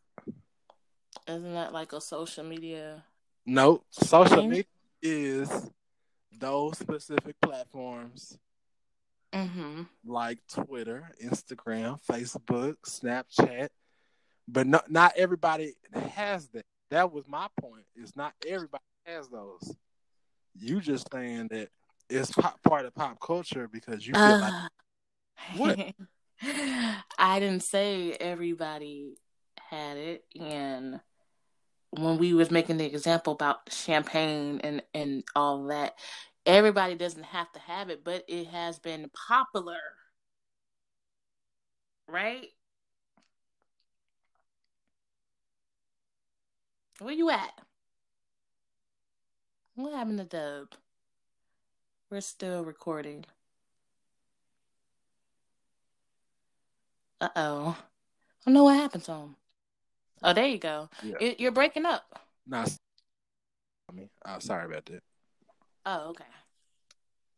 [1.27, 3.03] Isn't that like a social media?
[3.45, 4.49] No, social thing?
[4.49, 4.65] media
[5.01, 5.69] is
[6.39, 8.37] those specific platforms
[9.33, 9.83] mm-hmm.
[10.05, 13.69] like Twitter, Instagram, Facebook, Snapchat.
[14.47, 16.65] But not not everybody has that.
[16.91, 17.85] That was my point.
[17.95, 19.75] Is not everybody has those.
[20.57, 21.69] You just saying that
[22.09, 24.53] it's pop, part of pop culture because you feel uh, like
[25.57, 25.79] what?
[27.17, 29.15] I didn't say everybody
[29.69, 30.99] had it, and
[31.91, 35.95] when we was making the example about champagne and and all that,
[36.45, 39.79] everybody doesn't have to have it, but it has been popular,
[42.07, 42.47] right?
[46.99, 47.51] Where you at?
[49.75, 50.67] What happened to Dub?
[52.09, 53.25] We're still recording.
[57.19, 57.77] Uh oh.
[58.41, 59.35] I don't know what happened to him.
[60.23, 60.89] Oh, there you go.
[61.03, 61.33] Yeah.
[61.37, 62.21] You're breaking up.
[62.47, 62.65] Nah,
[63.89, 65.03] I mean, uh, sorry about that.
[65.85, 66.23] Oh, okay.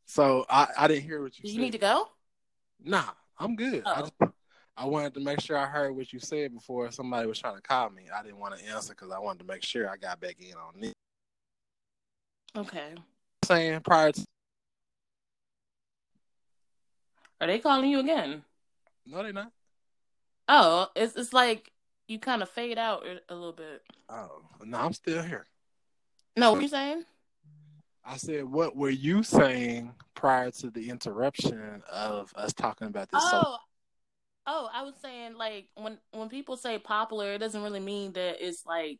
[0.05, 1.55] So I, I didn't hear what you Do said.
[1.55, 2.09] You need to go?
[2.83, 3.83] Nah, I'm good.
[3.85, 3.93] Oh.
[3.93, 4.13] I, just,
[4.77, 7.61] I wanted to make sure I heard what you said before somebody was trying to
[7.61, 8.03] call me.
[8.15, 10.53] I didn't want to answer because I wanted to make sure I got back in
[10.53, 10.93] on it.
[12.55, 12.95] Okay.
[13.45, 14.25] Saying prior to.
[17.39, 18.43] Are they calling you again?
[19.05, 19.51] No, they're not.
[20.47, 21.71] Oh, it's it's like
[22.07, 23.83] you kind of fade out a little bit.
[24.09, 25.45] Oh, no, I'm still here.
[26.35, 27.03] No, what are you saying?
[28.05, 33.21] I said, what were you saying prior to the interruption of us talking about this?
[33.21, 33.57] Oh,
[34.45, 38.37] oh, I was saying like when when people say popular, it doesn't really mean that
[38.39, 38.99] it's like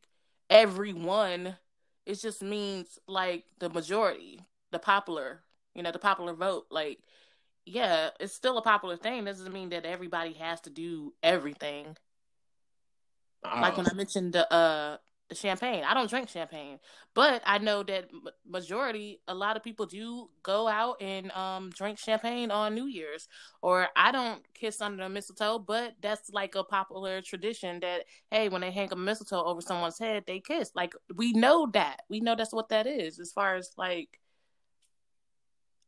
[0.50, 1.56] everyone.
[2.08, 4.40] It just means like the majority,
[4.72, 5.42] the popular,
[5.76, 6.68] you know, the popular vote.
[6.72, 7.00] Like,
[7.66, 9.26] yeah, it's still a popular thing.
[9.26, 11.98] Doesn't mean that everybody has to do everything.
[13.44, 14.98] Like when I mentioned the uh
[15.30, 15.84] the champagne.
[15.84, 16.80] I don't drink champagne,
[17.14, 18.10] but I know that
[18.46, 23.28] majority, a lot of people do go out and um drink champagne on New Year's.
[23.62, 28.50] Or I don't kiss under the mistletoe, but that's like a popular tradition that hey,
[28.50, 30.72] when they hang a mistletoe over someone's head, they kiss.
[30.76, 32.02] Like we know that.
[32.10, 34.20] We know that's what that is as far as like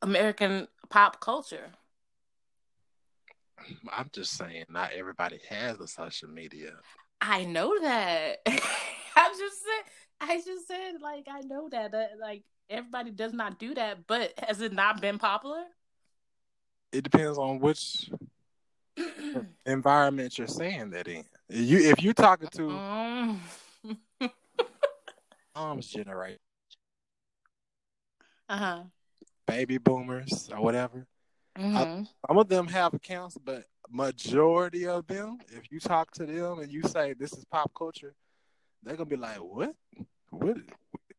[0.02, 1.72] American pop culture.
[3.92, 6.72] I'm just saying, not everybody has a social media.
[7.22, 8.38] I know that.
[9.16, 13.60] I just said, I just said, like, I know that, that, like, everybody does not
[13.60, 15.64] do that, but has it not been popular?
[16.92, 18.10] It depends on which
[19.66, 21.24] environment you're saying that in.
[21.50, 23.42] You, if you're talking to um.
[25.56, 26.40] mom's generation,
[28.48, 28.84] uh huh,
[29.46, 31.06] baby boomers or whatever,
[31.60, 31.76] mm-hmm.
[31.76, 36.60] I, some of them have accounts, but majority of them, if you talk to them
[36.60, 38.14] and you say this is pop culture,
[38.84, 39.76] they're gonna be like, "What?
[40.30, 40.58] What?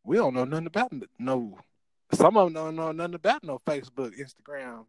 [0.05, 1.59] We don't know nothing about no."
[2.13, 4.87] Some of them don't know nothing about no Facebook, Instagram,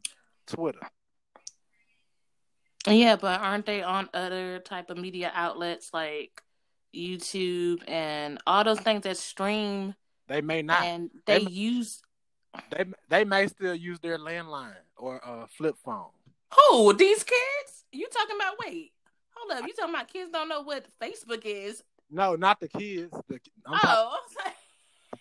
[0.48, 0.80] Twitter.
[2.88, 6.42] Yeah, but aren't they on other type of media outlets like
[6.96, 9.94] YouTube and all those things that stream?
[10.28, 12.02] They may not, and they, they use.
[12.70, 16.12] They they may still use their landline or a flip phone.
[16.54, 17.86] Who these kids?
[17.92, 18.56] You talking about?
[18.66, 18.92] Wait,
[19.32, 19.68] hold up.
[19.68, 21.84] You talking about kids don't know what Facebook is?
[22.10, 23.12] No, not the kids.
[23.28, 24.54] The, I'm oh, talking...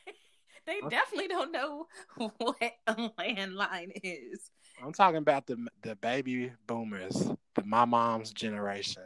[0.66, 4.50] they definitely don't know what a landline is.
[4.82, 9.02] I'm talking about the the baby boomers, the my mom's generation.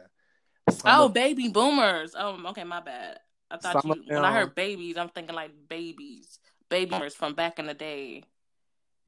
[0.69, 1.13] Some oh, of...
[1.13, 2.15] baby boomers.
[2.17, 3.19] Oh, okay, my bad.
[3.51, 4.03] I thought Some you.
[4.07, 4.15] Them...
[4.15, 8.23] When I heard babies, I'm thinking like babies, baby boomers from back in the day.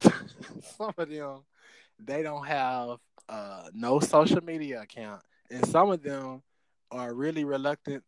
[0.00, 1.40] some of them
[1.98, 6.42] they don't have uh, no social media account, and some of them
[6.90, 8.02] are really reluctant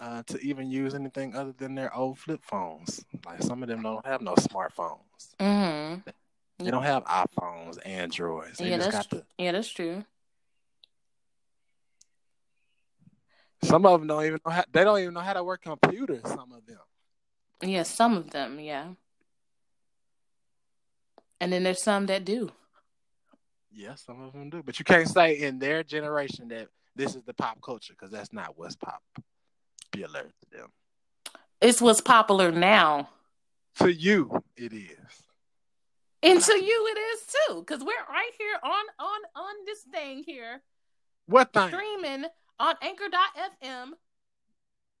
[0.00, 3.04] uh, to even use anything other than their old flip phones.
[3.26, 4.98] Like some of them don't have no smartphones.
[5.40, 6.00] Mm-hmm.
[6.64, 8.58] They don't have iPhones, Androids.
[8.58, 9.08] They Yeah, that's
[9.38, 10.04] yeah, that's true.
[13.62, 14.64] Some of them don't even know how.
[14.72, 16.22] They don't even know how to work computers.
[16.24, 16.78] Some of them.
[17.62, 18.86] Yeah, some of them, yeah.
[21.40, 22.50] And then there's some that do.
[23.78, 24.60] Yeah, some of them do.
[24.64, 28.32] But you can't say in their generation that this is the pop culture because that's
[28.32, 30.66] not what's popular to them.
[31.60, 33.08] It's what's popular now.
[33.76, 35.22] To you, it is.
[36.24, 37.62] And to you it is too.
[37.62, 40.60] Cause we're right here on on on this thing here.
[41.26, 42.24] What thing Streaming
[42.58, 43.90] on anchor.fm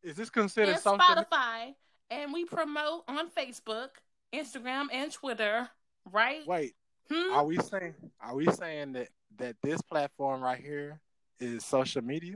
[0.04, 1.00] is this considered and?
[1.00, 1.74] Spotify.
[2.10, 3.88] And we promote on Facebook,
[4.32, 5.68] Instagram, and Twitter,
[6.10, 6.46] right?
[6.46, 6.74] Wait,
[7.10, 7.32] Hmm?
[7.32, 11.00] are we saying are we saying that that this platform right here
[11.40, 12.34] is social media?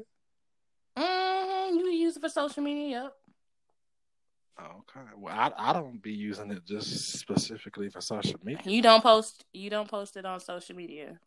[0.96, 3.02] hmm You use it for social media.
[3.02, 3.12] Yep.
[4.60, 5.00] Okay.
[5.16, 8.62] Well, I I don't be using it just specifically for social media.
[8.64, 9.44] You don't post.
[9.52, 11.18] You don't post it on social media.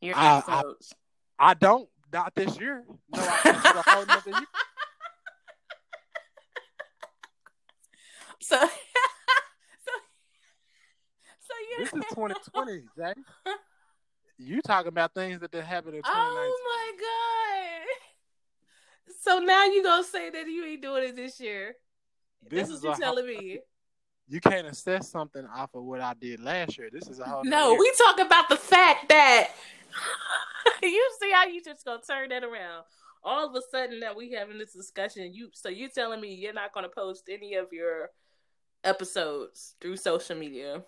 [0.00, 0.94] Your I- I- episodes.
[1.38, 1.88] I don't.
[2.12, 2.84] Not this year.
[3.14, 4.40] No, I, this is a whole nother year.
[8.40, 8.70] so, so, so you.
[11.78, 13.14] This is 2020, Jay.
[14.40, 16.06] You talking about things that didn't happen in 2019?
[16.06, 17.86] Oh my god!
[19.20, 21.74] So now you gonna say that you ain't doing it this year?
[22.48, 23.58] This That's is what you're telling me.
[24.30, 26.90] You can't assess something off of what I did last year.
[26.92, 27.44] This is a whole.
[27.44, 29.48] No, we talk about the fact that
[30.82, 32.84] you see how you just gonna turn that around.
[33.24, 36.52] All of a sudden that we having this discussion, you so you telling me you're
[36.52, 38.10] not gonna post any of your
[38.84, 40.82] episodes through social media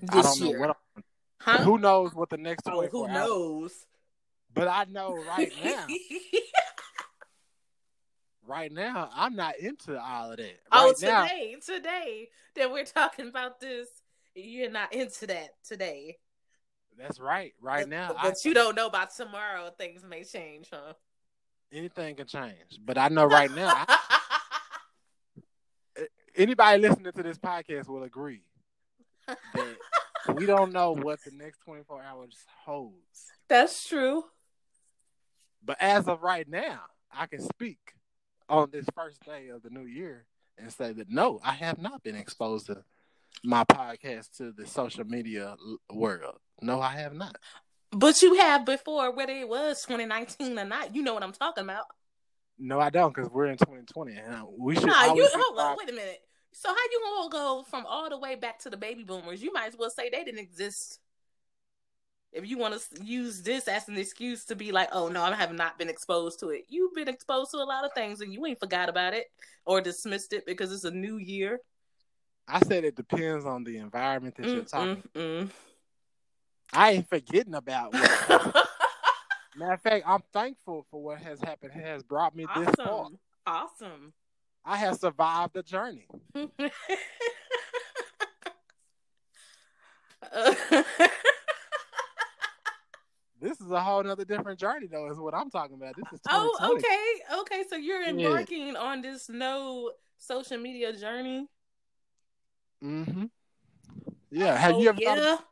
[0.00, 0.58] this don't know year?
[0.60, 0.76] what.
[1.40, 1.58] huh?
[1.64, 3.14] Who knows what the next oh, 24 who hours?
[3.14, 3.72] knows?
[4.54, 5.86] But I know right now.
[8.46, 10.58] right now, I'm not into all of that.
[10.72, 13.88] Oh, right oh, now, today, today that we're talking about this,
[14.34, 16.16] you're not into that today.
[16.96, 17.52] that's right.
[17.60, 19.70] Right but, now, but I, you don't know about tomorrow.
[19.76, 20.94] Things may change, huh?
[21.72, 22.78] anything can change.
[22.84, 23.98] But I know right now, I-
[26.36, 28.42] anybody listening to this podcast will agree
[29.28, 29.76] that
[30.34, 33.26] we don't know what the next 24 hours holds.
[33.48, 34.24] That's true.
[35.64, 36.80] But as of right now,
[37.12, 37.78] I can speak
[38.48, 42.02] on this first day of the new year and say that no, I have not
[42.02, 42.84] been exposed to
[43.44, 45.56] my podcast to the social media
[45.92, 46.38] world.
[46.60, 47.36] No, I have not.
[47.90, 50.94] But you have before, whether it was 2019 or not.
[50.94, 51.84] You know what I'm talking about.
[52.58, 54.86] No, I don't, because we're in 2020, and we should.
[54.86, 56.20] Nah, you hold on, wait a minute.
[56.52, 59.42] So how you gonna go from all the way back to the baby boomers?
[59.42, 60.98] You might as well say they didn't exist.
[62.32, 65.34] If you want to use this as an excuse to be like, "Oh no, I
[65.34, 68.32] have not been exposed to it," you've been exposed to a lot of things and
[68.32, 69.26] you ain't forgot about it
[69.64, 71.60] or dismissed it because it's a new year.
[72.46, 75.02] I said it depends on the environment that you're Mm, talking.
[75.14, 75.50] mm, mm.
[76.72, 77.92] I ain't forgetting about.
[77.92, 78.02] What,
[79.56, 81.72] matter of fact, I'm thankful for what has happened.
[81.76, 82.86] It has brought me this far.
[82.88, 84.12] awesome, awesome.
[84.68, 86.06] I have survived the journey.
[93.40, 95.08] This is a whole nother different journey, though.
[95.10, 95.94] Is what I'm talking about.
[95.96, 96.58] This is 2020.
[96.60, 97.64] oh, okay, okay.
[97.70, 101.46] So you're embarking on this no social media journey.
[102.82, 103.26] Mm-hmm.
[104.32, 104.56] Yeah.
[104.56, 105.00] Have oh, you ever?
[105.00, 105.14] Yeah.
[105.14, 105.44] Thought,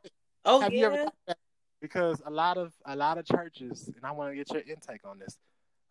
[0.43, 0.79] oh have yeah.
[0.79, 1.01] you ever?
[1.03, 1.37] About,
[1.81, 5.05] because a lot of a lot of churches, and I want to get your intake
[5.05, 5.37] on this.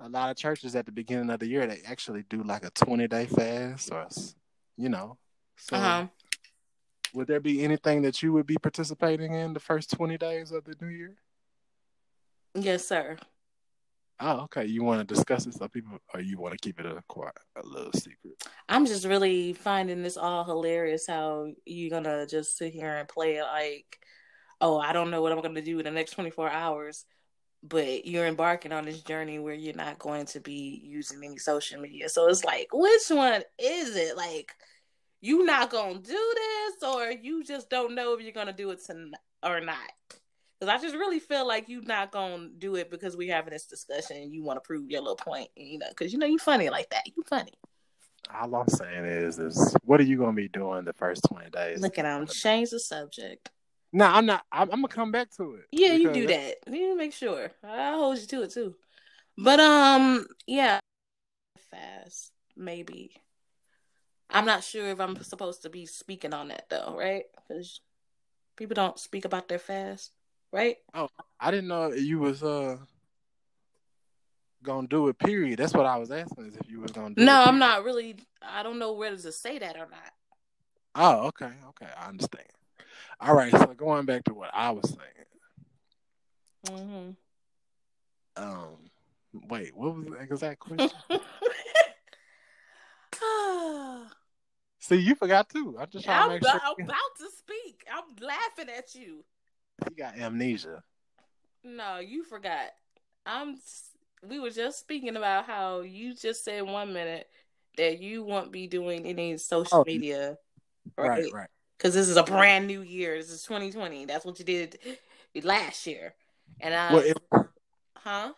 [0.01, 2.71] A lot of churches at the beginning of the year, they actually do like a
[2.71, 4.09] 20 day fast, or
[4.77, 5.17] you know.
[5.57, 6.07] So, uh-huh.
[7.15, 10.65] would there be anything that you would be participating in the first 20 days of
[10.65, 11.17] the new year?
[12.55, 13.17] Yes, sir.
[14.19, 14.65] Oh, okay.
[14.65, 17.35] You want to discuss it so people, or you want to keep it a quiet,
[17.63, 18.43] a little secret?
[18.69, 21.07] I'm just really finding this all hilarious.
[21.07, 23.99] How you're gonna just sit here and play it like,
[24.61, 27.05] oh, I don't know what I'm gonna do in the next 24 hours,
[27.69, 31.81] but you're embarking on this journey where you're not going to be using any social
[31.81, 32.09] media.
[32.09, 34.17] So it's like, which one is it?
[34.17, 34.53] Like,
[35.21, 38.85] you not gonna do this, or you just don't know if you're gonna do it
[38.85, 39.79] tonight or not?
[40.59, 43.67] Because I just really feel like you not gonna do it because we're having this
[43.67, 45.89] discussion and you want to prove your little point, you know?
[45.89, 47.07] Because you know you're funny like that.
[47.07, 47.53] You funny.
[48.35, 51.51] All I'm saying is, is what are you going to be doing the first 20
[51.51, 51.81] days?
[51.81, 52.27] Look at him.
[52.27, 53.51] Change the subject.
[53.93, 54.45] No, I'm not.
[54.53, 55.67] I'm, I'm gonna come back to it.
[55.71, 56.57] Yeah, you do that.
[56.71, 57.51] You make sure.
[57.65, 58.75] I'll hold you to it too.
[59.39, 60.81] But um, yeah,
[61.71, 63.13] fast maybe.
[64.31, 67.25] I'm not sure if I'm supposed to be speaking on that though, right?
[67.37, 67.81] Because
[68.57, 70.13] people don't speak about their fast,
[70.53, 70.77] right?
[70.95, 71.09] Oh,
[71.39, 72.77] I didn't know you was uh
[74.63, 75.19] gonna do it.
[75.19, 75.59] Period.
[75.59, 76.47] That's what I was asking.
[76.47, 77.47] Is if you was gonna do No, it.
[77.49, 78.17] I'm not really.
[78.43, 80.13] I don't know whether to say that or not.
[80.95, 82.47] Oh, okay, okay, I understand.
[83.21, 85.17] All right, so going back to what I was saying.
[88.37, 88.77] hmm Um,
[89.49, 90.91] wait, what was the exact question?
[94.81, 95.77] See, you forgot too.
[95.81, 97.85] I'm just trying I'm, to make sure I'm about to speak.
[97.93, 99.25] I'm laughing at you.
[99.91, 100.83] you got amnesia.
[101.65, 102.71] No, you forgot.
[103.25, 103.57] I'm.
[104.27, 107.29] We were just speaking about how you just said one minute
[107.77, 110.39] that you won't be doing any social Oh, media,
[110.97, 111.33] Right, right?
[111.33, 111.49] right.
[111.77, 113.17] Because this is a brand new year.
[113.19, 114.05] This is 2020.
[114.07, 114.79] That's what you did
[115.43, 116.15] last year,
[116.61, 117.15] and I, Well, in,
[117.97, 118.33] huh?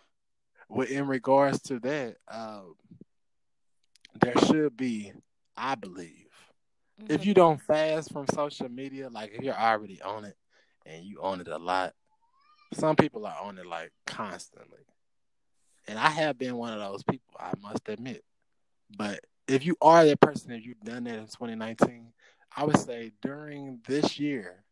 [0.69, 2.75] well, in regards to that, um,
[4.21, 5.13] there should be,
[5.57, 6.27] I believe,
[7.09, 7.29] if Mm-hmm.
[7.29, 10.37] you don't fast from social media, like if you're already on it
[10.87, 11.95] and you own it a lot,
[12.75, 14.81] some people are on it like constantly.
[15.87, 18.23] And I have been one of those people, I must admit.
[18.97, 22.13] But if you are that person, if you've done that in 2019,
[22.57, 24.65] I would say during this year,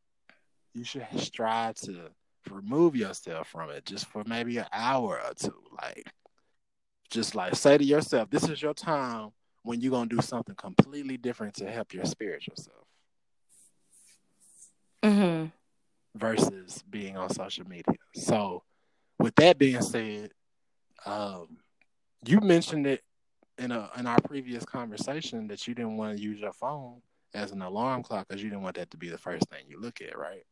[0.75, 2.11] you should strive to
[2.51, 5.55] remove yourself from it just for maybe an hour or two.
[5.81, 6.07] Like,
[7.11, 9.31] just like say to yourself, this is your time
[9.63, 12.77] when you're going to do something completely different to help your spiritual self
[15.05, 15.47] Mm-hmm.
[16.17, 17.85] versus being on social media.
[18.15, 18.65] So,
[19.19, 20.31] with that being said,
[21.05, 21.59] um,
[22.27, 23.03] you mentioned it
[23.59, 27.01] in a in our previous conversation that you didn't want to use your phone
[27.35, 29.81] as an alarm clock because you didn't want that to be the first thing you
[29.81, 30.45] look at, right?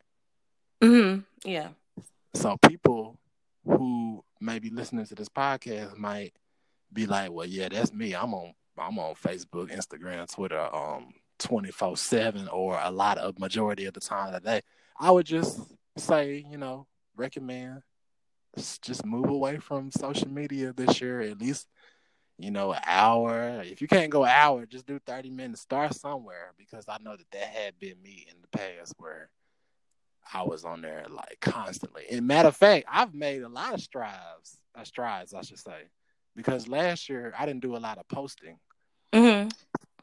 [0.83, 1.20] Mm-hmm.
[1.49, 1.68] Yeah.
[2.35, 3.18] So, people
[3.64, 6.35] who may be listening to this podcast might
[6.93, 8.14] be like, "Well, yeah, that's me.
[8.14, 13.39] I'm on I'm on Facebook, Instagram, Twitter, um, twenty four seven, or a lot of
[13.39, 14.62] majority of the time of the day."
[14.99, 15.61] I would just
[15.97, 17.83] say, you know, recommend
[18.57, 21.66] just move away from social media this year at least
[22.39, 25.95] you know an hour if you can't go an hour just do 30 minutes start
[25.95, 29.30] somewhere because i know that that had been me in the past where
[30.32, 33.80] i was on there like constantly and matter of fact i've made a lot of
[33.80, 35.82] strides uh, strides i should say
[36.35, 38.59] because last year i didn't do a lot of posting
[39.12, 39.49] Mm-hmm.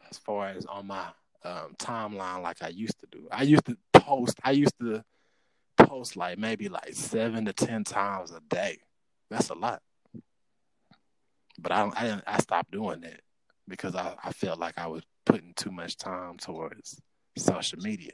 [0.10, 1.04] as far as on my
[1.44, 3.28] um, timeline like I used to do.
[3.30, 4.40] I used to post.
[4.44, 5.04] I used to
[5.78, 8.78] post like maybe like seven to ten times a day.
[9.30, 9.82] That's a lot.
[11.62, 11.90] But I.
[11.96, 12.22] I.
[12.28, 13.22] I stopped doing that
[13.68, 17.00] because I, I felt like I was putting too much time towards
[17.38, 18.14] social media.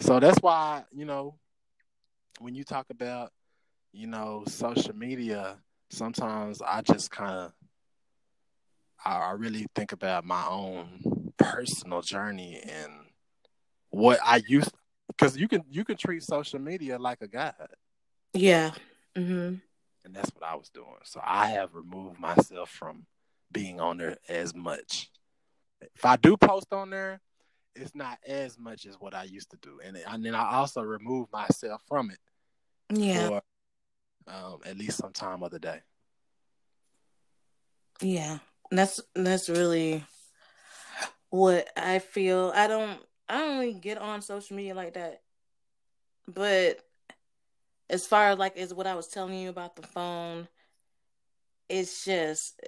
[0.00, 1.38] So that's why you know
[2.40, 3.32] when you talk about
[3.92, 5.58] you know social media,
[5.90, 7.52] sometimes I just kind of
[9.04, 12.92] I, I really think about my own personal journey and
[13.90, 14.72] what I used
[15.08, 17.54] because you can you can treat social media like a god,
[18.34, 18.72] Yeah.
[19.16, 19.56] Mm-hmm.
[20.08, 20.86] And that's what I was doing.
[21.04, 23.04] So I have removed myself from
[23.52, 25.10] being on there as much.
[25.94, 27.20] If I do post on there,
[27.74, 30.80] it's not as much as what I used to do, and and then I also
[30.80, 32.18] remove myself from it
[32.90, 33.28] Yeah.
[33.28, 33.42] for
[34.26, 35.80] um, at least some time of the day.
[38.00, 38.38] Yeah.
[38.70, 40.04] That's that's really
[41.30, 42.50] what I feel.
[42.54, 42.98] I don't
[43.28, 45.22] I don't really get on social media like that.
[46.26, 46.80] But
[47.90, 50.48] as far as like as what I was telling you about the phone,
[51.68, 52.60] it's just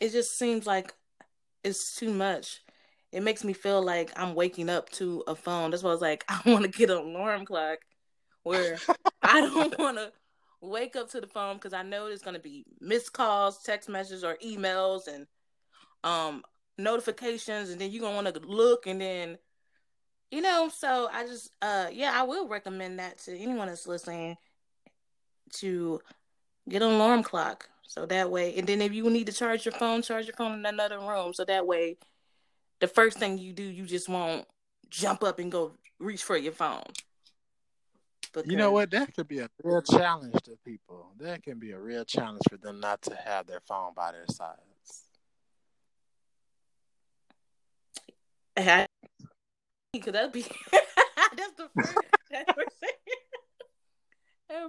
[0.00, 0.92] it just seems like
[1.64, 2.60] it's too much.
[3.12, 5.70] It makes me feel like I'm waking up to a phone.
[5.70, 7.78] That's why I was like, I want to get an alarm clock
[8.42, 8.78] where
[9.22, 10.12] I don't want to
[10.60, 13.88] wake up to the phone because I know there's going to be missed calls, text
[13.88, 15.26] messages, or emails and
[16.04, 16.42] um
[16.78, 19.38] notifications, and then you're gonna want to look, and then
[20.32, 20.68] you know.
[20.74, 24.36] So I just, uh, yeah, I will recommend that to anyone that's listening
[25.58, 26.00] to
[26.68, 27.68] get an alarm clock.
[27.82, 30.58] So that way, and then if you need to charge your phone, charge your phone
[30.58, 31.34] in another room.
[31.34, 31.98] So that way,
[32.80, 34.46] the first thing you do, you just won't
[34.88, 36.82] jump up and go reach for your phone.
[38.46, 38.90] You know what?
[38.90, 41.12] That could be a real challenge to people.
[41.20, 44.26] That can be a real challenge for them not to have their phone by their
[44.26, 45.02] sides.
[48.56, 48.86] I,
[50.00, 50.40] Cause that'd be
[51.36, 51.98] that's the first
[52.30, 52.88] that's the first thing.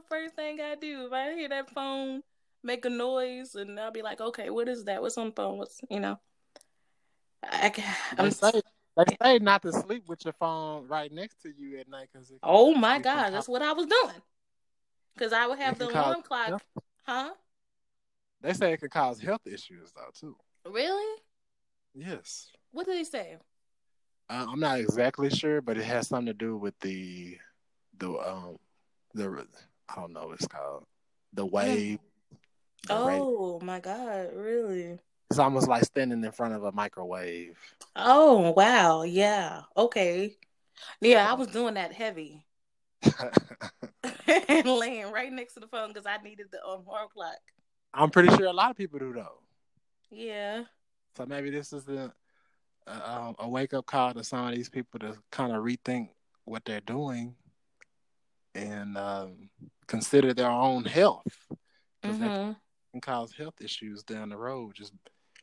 [0.10, 1.06] first thing I do.
[1.06, 2.24] If I hear that phone
[2.62, 5.02] make a noise, and I'll be like, okay, what is that?
[5.02, 5.58] What's on the phone?
[5.58, 6.20] What's you know?
[7.42, 7.84] I, They
[8.18, 8.62] I'm, say
[8.98, 12.34] they say not to sleep with your phone right next to you at night because
[12.44, 14.22] oh my god, that's what I was doing.
[15.18, 16.64] Cause I would have the alarm clock, health-
[17.04, 17.34] huh?
[18.42, 20.36] They say it could cause health issues though too.
[20.70, 21.22] Really?
[21.96, 22.50] Yes.
[22.72, 23.38] What did they say?
[24.30, 27.38] Uh, I'm not exactly sure, but it has something to do with the
[27.98, 28.58] the um
[29.14, 29.46] the
[29.90, 30.86] I don't know what it's called
[31.34, 32.00] the wave.
[32.88, 33.22] the rate.
[33.22, 35.00] Oh my god, really?
[35.30, 37.58] It's almost like standing in front of a microwave.
[37.96, 39.62] Oh wow, yeah.
[39.76, 40.36] Okay.
[41.02, 42.46] Yeah, I was doing that heavy.
[44.48, 47.40] and laying right next to the phone because I needed the um, alarm clock.
[47.94, 49.40] I'm pretty sure a lot of people do though.
[50.10, 50.64] Yeah.
[51.16, 52.12] So maybe this is the
[52.88, 56.10] uh, um, a wake up call to some of these people to kind of rethink
[56.46, 57.36] what they're doing
[58.56, 59.50] and um,
[59.88, 61.26] consider their own health
[62.02, 62.52] because that hmm
[62.92, 64.76] can cause health issues down the road.
[64.76, 64.94] Just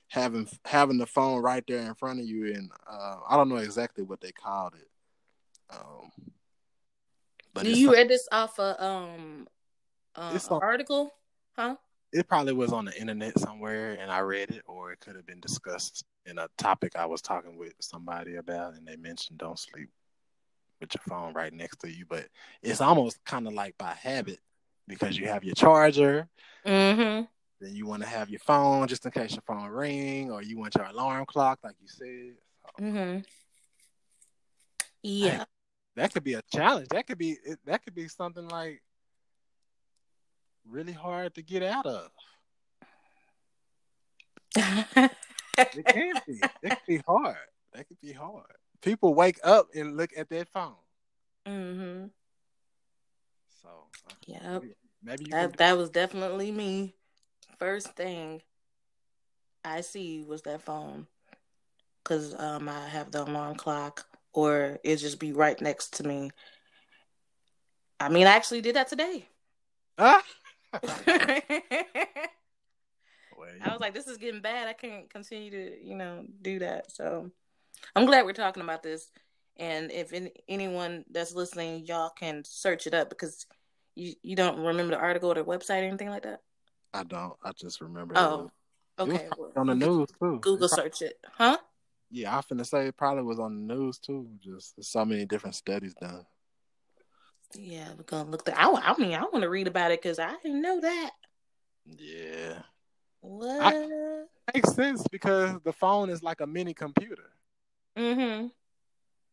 [0.08, 3.56] having having the phone right there in front of you, and uh, I don't know
[3.56, 4.88] exactly what they called it.
[5.70, 6.10] Um,
[7.52, 9.48] but Do you read this off a um
[10.14, 11.10] uh, It's on- article?
[11.56, 11.76] Huh?
[12.12, 15.26] it probably was on the internet somewhere, and I read it, or it could have
[15.26, 19.58] been discussed in a topic I was talking with somebody about, and they mentioned don't
[19.58, 19.88] sleep
[20.80, 22.04] with your phone right next to you.
[22.08, 22.26] But
[22.62, 24.38] it's almost kind of like by habit
[24.86, 26.28] because you have your charger,
[26.66, 27.24] Mm-hmm.
[27.60, 30.58] then you want to have your phone just in case your phone ring, or you
[30.58, 32.34] want your alarm clock, like you said.
[32.78, 33.20] So Mm-hmm.
[35.02, 35.44] Yeah.
[35.96, 36.88] that could be a challenge.
[36.88, 38.82] That could be it- that could be something like
[40.68, 42.10] really hard to get out of.
[45.72, 46.48] It can be.
[46.62, 47.36] It could be hard.
[47.72, 48.46] That could be hard.
[48.82, 50.76] People wake up and look at their phone.
[51.46, 52.06] mm-hmm.
[53.62, 53.68] So
[54.06, 54.64] uh, Yep.
[55.02, 56.94] maybe, that that was definitely me.
[57.58, 58.42] First thing
[59.64, 61.06] I see was that phone,
[62.04, 66.30] cause um I have the alarm clock, or it just be right next to me.
[68.00, 69.28] I mean, I actually did that today.
[73.62, 73.68] Ah!
[73.68, 74.68] I was like, this is getting bad.
[74.68, 76.90] I can't continue to, you know, do that.
[76.90, 77.30] So
[77.94, 79.10] I'm glad we're talking about this.
[79.56, 83.46] And if any, anyone that's listening, y'all can search it up because
[83.94, 86.40] you, you don't remember the article or the website or anything like that.
[86.94, 87.34] I don't.
[87.44, 88.14] I just remember.
[88.16, 88.50] Oh,
[88.98, 89.28] it was, it okay.
[89.38, 90.38] well, on the news too.
[90.40, 91.58] Google It prob- search it, huh?
[92.10, 94.28] Yeah, I finna say it probably was on the news too.
[94.40, 96.26] Just so many different studies done.
[97.54, 98.44] Yeah, we're gonna look.
[98.44, 98.58] That.
[98.58, 101.10] I, I mean, I want to read about it because I didn't know that.
[101.86, 102.62] Yeah,
[103.20, 104.28] What?
[104.54, 107.30] makes sense because the phone is like a mini computer.
[107.96, 108.48] mm-hmm.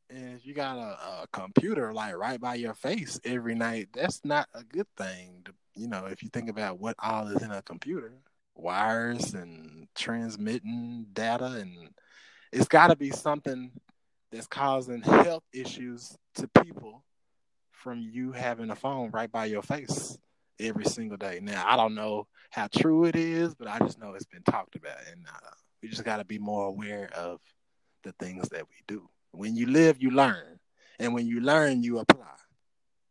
[0.10, 4.24] And if you got a, a computer like right by your face every night, that's
[4.24, 5.42] not a good thing.
[5.46, 8.14] To, you know, if you think about what all is in a computer,
[8.56, 11.90] wires and transmitting data, and
[12.54, 13.72] it's got to be something
[14.32, 17.04] that's causing health issues to people
[17.72, 20.18] from you having a phone right by your face
[20.60, 21.40] every single day.
[21.42, 24.76] Now, I don't know how true it is, but I just know it's been talked
[24.76, 25.50] about, and uh,
[25.82, 27.40] we just got to be more aware of
[28.04, 29.10] the things that we do.
[29.32, 30.60] When you live, you learn,
[31.00, 32.26] and when you learn, you apply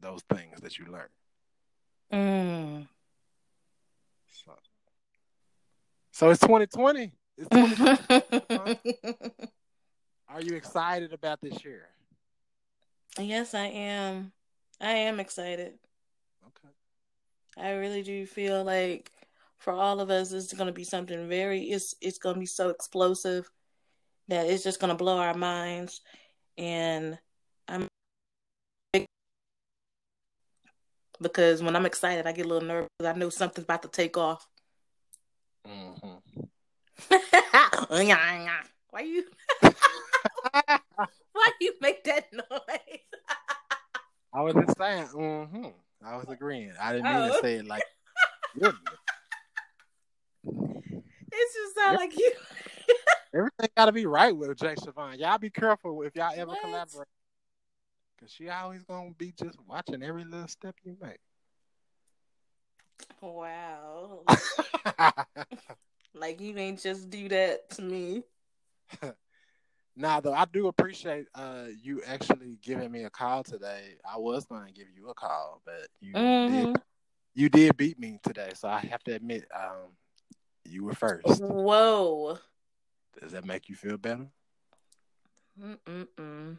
[0.01, 1.09] those things that you learn.
[2.13, 2.89] Mm.
[4.45, 4.53] So,
[6.13, 7.13] so it's 2020.
[7.39, 8.99] It's 2020.
[10.29, 11.89] Are you excited about this year?
[13.19, 14.33] yes, I am.
[14.81, 15.79] I am excited.
[17.57, 19.11] I really do feel like
[19.59, 21.63] for all of us, it's going to be something very.
[21.65, 23.51] It's it's going to be so explosive
[24.29, 26.01] that it's just going to blow our minds,
[26.59, 27.19] and
[27.69, 27.89] I'm
[31.21, 32.91] because when I'm excited, I get a little nervous.
[33.03, 34.47] I know something's about to take off.
[35.67, 36.17] hmm
[38.91, 39.25] Why you?
[41.33, 42.43] Why you make that noise?
[44.33, 45.07] I was just saying.
[45.07, 46.73] hmm I was agreeing.
[46.81, 47.33] I didn't mean Oh.
[47.33, 47.83] to say it like.
[48.55, 48.73] It
[51.53, 52.33] just sound like you.
[53.35, 55.19] Everything got to be right with Jay Siobhan.
[55.19, 56.61] Y'all be careful if y'all ever What?
[56.63, 57.09] collaborate,
[58.19, 61.19] cause she always gonna be just watching every little step you make.
[63.21, 64.25] Wow.
[66.15, 68.23] Like you ain't just do that to me.
[69.97, 73.97] Now, though, I do appreciate uh, you actually giving me a call today.
[74.09, 76.47] I was going to give you a call, but you Mhm.
[76.49, 76.83] did
[77.35, 79.97] you did beat me today, so I have to admit, um,
[80.65, 81.41] you were first.
[81.41, 82.39] Whoa.
[83.21, 84.27] Does that make you feel better?
[85.61, 86.59] Mm-mm-mm.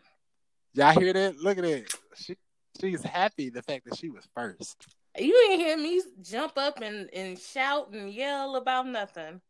[0.74, 1.38] Y'all hear that?
[1.38, 1.94] Look at it.
[2.16, 2.36] She
[2.80, 4.88] she's happy the fact that she was first.
[5.18, 9.42] You ain't hear me jump up and, and shout and yell about nothing.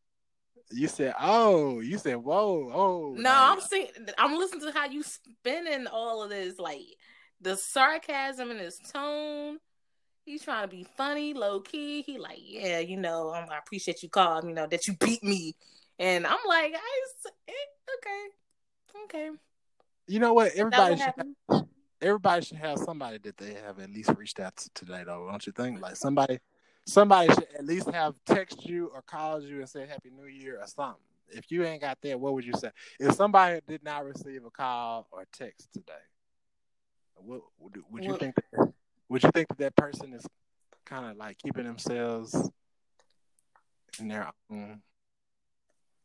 [0.72, 3.88] You said, "Oh," you said, "Whoa, oh." No, I'm seeing.
[4.18, 6.82] I'm listening to how you spinning all of this, like
[7.42, 9.60] the sarcasm in his tone.
[10.26, 12.02] He's trying to be funny, low key.
[12.02, 15.24] He like, yeah, you know, um, I appreciate you calling, you know, that you beat
[15.24, 15.56] me
[16.00, 17.08] And I'm like, I
[17.48, 17.52] eh,
[17.98, 18.26] okay,
[19.06, 19.30] okay.
[20.08, 20.54] You know what?
[20.56, 21.14] Everybody should
[21.50, 21.66] have,
[22.02, 25.28] everybody should have somebody that they have at least reached out to today, though.
[25.30, 25.82] Don't you think?
[25.82, 26.40] Like somebody,
[26.88, 30.60] somebody should at least have text you or called you and said Happy New Year
[30.62, 31.02] or something.
[31.30, 32.72] If you ain't got that, what would you say?
[33.00, 35.94] If somebody did not receive a call or text today,
[37.16, 38.36] what would, would you What- think?
[38.54, 38.74] That,
[39.10, 40.26] would you think that that person is
[40.86, 42.50] kind of like keeping themselves
[44.00, 44.82] in their own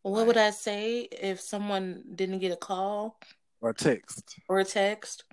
[0.03, 3.19] What would I say if someone didn't get a call
[3.61, 4.37] or text?
[4.49, 5.25] or a text?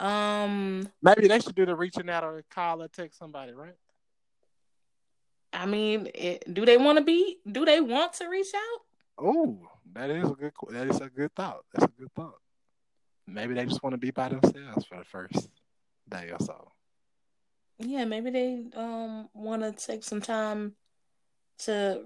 [0.00, 3.74] Um, Maybe they should do the reaching out or call or text somebody, right?
[5.54, 7.38] I mean, it, do they want to be?
[7.50, 8.80] Do they want to reach out?
[9.24, 9.58] Oh,
[9.92, 10.52] that is a good.
[10.70, 11.64] That is a good thought.
[11.72, 12.38] That's a good thought.
[13.26, 15.48] Maybe they just want to be by themselves for the first
[16.08, 16.72] day or so.
[17.78, 20.74] Yeah, maybe they um want to take some time
[21.58, 22.04] to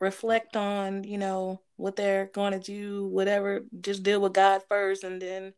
[0.00, 3.62] reflect on, you know, what they're going to do, whatever.
[3.80, 5.54] Just deal with God first, and then,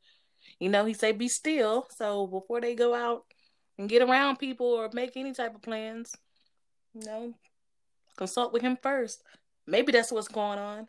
[0.58, 1.86] you know, He say be still.
[1.96, 3.24] So before they go out
[3.78, 6.14] and get around people or make any type of plans,
[6.94, 7.34] you know,
[8.16, 9.22] consult with Him first.
[9.66, 10.88] Maybe that's what's going on.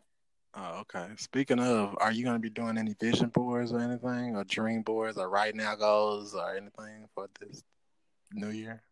[0.54, 1.06] Oh, okay.
[1.16, 4.82] Speaking of, are you going to be doing any vision boards or anything, or dream
[4.82, 7.62] boards, or right now goals, or anything for this
[8.32, 8.82] new year?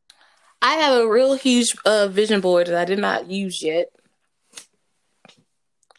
[0.63, 3.89] I have a real huge uh, vision board that I did not use yet.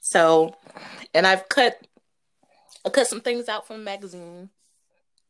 [0.01, 0.55] So,
[1.13, 1.79] and I've cut,
[2.85, 4.49] I cut some things out from the magazine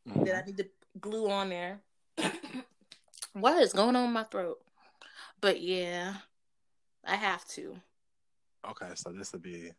[0.06, 0.66] that I need to
[1.00, 1.80] glue on there.
[3.32, 4.58] what is going on in my throat?
[5.42, 6.14] But yeah,
[7.04, 7.74] I have to.
[8.70, 9.72] Okay, so this will be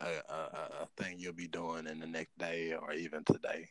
[0.00, 3.66] a, a, a a thing you'll be doing in the next day or even today.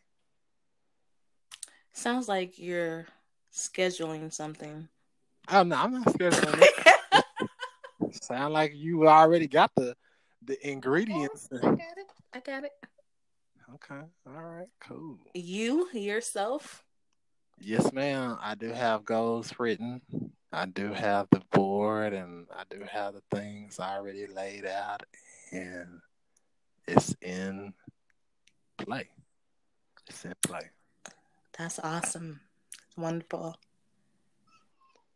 [1.94, 3.08] Sounds like you're
[3.54, 4.90] scheduling something.
[5.50, 7.24] Oh no, I'm not scared of it.
[8.22, 9.96] Sound like you already got the
[10.44, 11.48] the ingredients.
[11.54, 12.08] Oh, I got it.
[12.34, 12.72] I got it.
[13.76, 15.18] Okay, all right, cool.
[15.34, 16.84] You yourself.
[17.62, 18.38] Yes, ma'am.
[18.42, 20.02] I do have goals written.
[20.52, 25.04] I do have the board, and I do have the things already laid out,
[25.52, 26.02] and
[26.88, 27.74] it's in
[28.78, 29.08] play.
[30.08, 30.70] It's in play.
[31.58, 32.40] That's awesome.
[32.98, 33.56] Wonderful.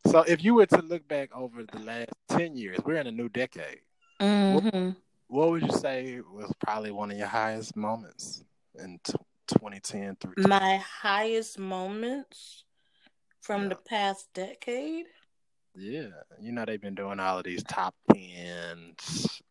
[0.06, 3.12] So, if you were to look back over the last ten years, we're in a
[3.12, 3.80] new decade.
[4.20, 4.90] hmm
[5.28, 8.44] What would you say was probably one of your highest moments
[8.78, 9.14] in t-
[9.48, 10.34] 2010 through?
[10.38, 12.66] My highest moments
[13.42, 13.70] from Yeah.
[13.70, 15.06] the past decade.
[15.76, 16.10] Yeah,
[16.40, 19.42] you know they've been doing all of these top tens,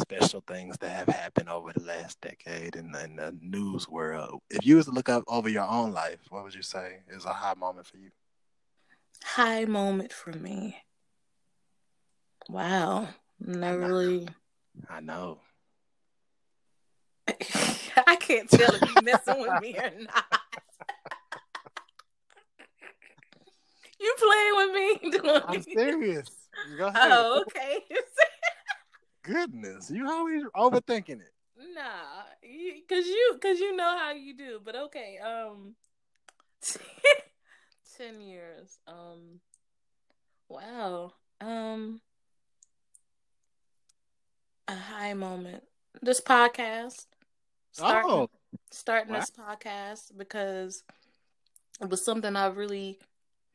[0.00, 4.40] special things that have happened over the last decade in, in the news world.
[4.48, 7.26] If you was to look up over your own life, what would you say is
[7.26, 8.10] a high moment for you?
[9.22, 10.76] High moment for me.
[12.48, 13.08] Wow.
[13.38, 14.28] Not really.
[14.88, 15.40] I know.
[18.06, 20.39] I can't tell if you're messing with me or not.
[24.10, 25.40] You playing with me?
[25.46, 26.28] I'm serious.
[26.78, 27.10] Go ahead.
[27.12, 27.78] Oh, okay.
[29.22, 31.32] Goodness, you always overthinking it.
[31.74, 34.60] nah, because you, because you know how you do.
[34.64, 35.74] But okay, um,
[37.96, 38.78] ten years.
[38.86, 39.40] Um,
[40.48, 41.12] wow.
[41.40, 42.00] Um,
[44.68, 45.62] a high moment.
[46.02, 47.06] This podcast.
[47.72, 48.30] Starting, Oh,
[48.72, 49.20] starting wow.
[49.20, 50.82] this podcast because
[51.80, 52.98] it was something I really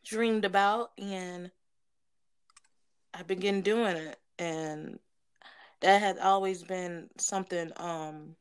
[0.06, 1.51] dreamed about and
[3.14, 4.99] I've been doing it and
[5.82, 8.36] that had always been something um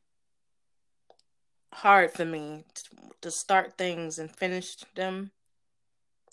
[1.73, 2.63] hard for me
[3.21, 5.31] to, start things and finish them.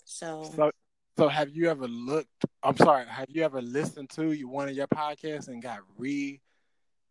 [0.05, 0.71] So, so
[1.17, 2.45] so have you ever looked?
[2.63, 3.05] I'm sorry.
[3.07, 6.39] Have you ever listened to one of your podcasts and got re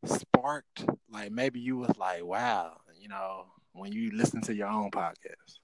[0.04, 0.84] sparked?
[1.10, 5.58] Like maybe you was like, wow, you know, when you listen to your own podcast,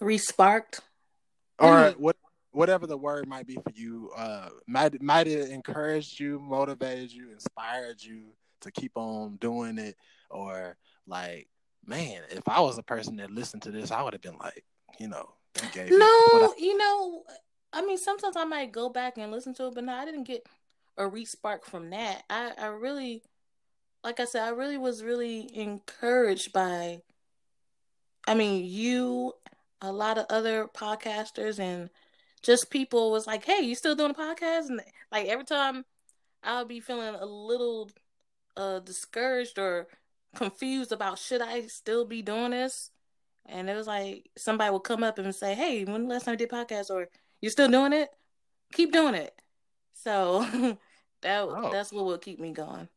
[0.00, 0.80] re-sparked.
[1.60, 1.98] or Mm.
[1.98, 2.16] what
[2.52, 7.30] whatever the word might be for you, uh, might might it encouraged you, motivated you,
[7.30, 9.96] inspired you to keep on doing it,
[10.30, 10.76] or
[11.06, 11.48] like,
[11.84, 14.64] man, if I was a person that listened to this, I would have been like,
[14.98, 17.24] you know, you gave me what No, I- you know,
[17.72, 20.24] I mean, sometimes I might go back and listen to it, but no, I didn't
[20.24, 20.46] get
[20.96, 22.24] a re-spark from that.
[22.30, 23.22] I, I really,
[24.02, 27.02] like I said, I really was really encouraged by,
[28.26, 29.34] I mean, you,
[29.80, 31.90] a lot of other podcasters, and
[32.42, 34.80] just people was like, "Hey, you still doing a podcast?" And
[35.12, 35.84] like every time,
[36.42, 37.90] I'll be feeling a little
[38.56, 39.88] uh discouraged or
[40.34, 42.90] confused about should I still be doing this.
[43.46, 46.34] And it was like somebody would come up and say, "Hey, when the last time
[46.34, 47.08] you did podcast, or
[47.40, 48.10] you're still doing it?
[48.72, 49.34] Keep doing it."
[49.94, 50.76] So
[51.22, 51.70] That oh.
[51.72, 52.88] that's what will keep me going.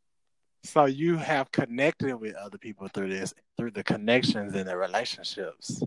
[0.64, 5.82] So you have connected with other people through this, through the connections and the relationships.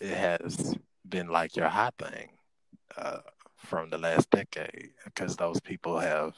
[0.00, 0.74] It has
[1.08, 2.30] been like your hot thing
[2.96, 3.18] uh,
[3.56, 6.34] from the last decade because those people have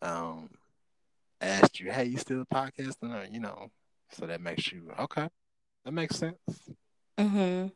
[0.00, 0.50] um,
[1.40, 3.70] asked you, "Hey, you still podcasting?" Or, you know,
[4.10, 5.28] so that makes you okay.
[5.84, 6.38] That makes sense.
[7.18, 7.68] Mm-hmm.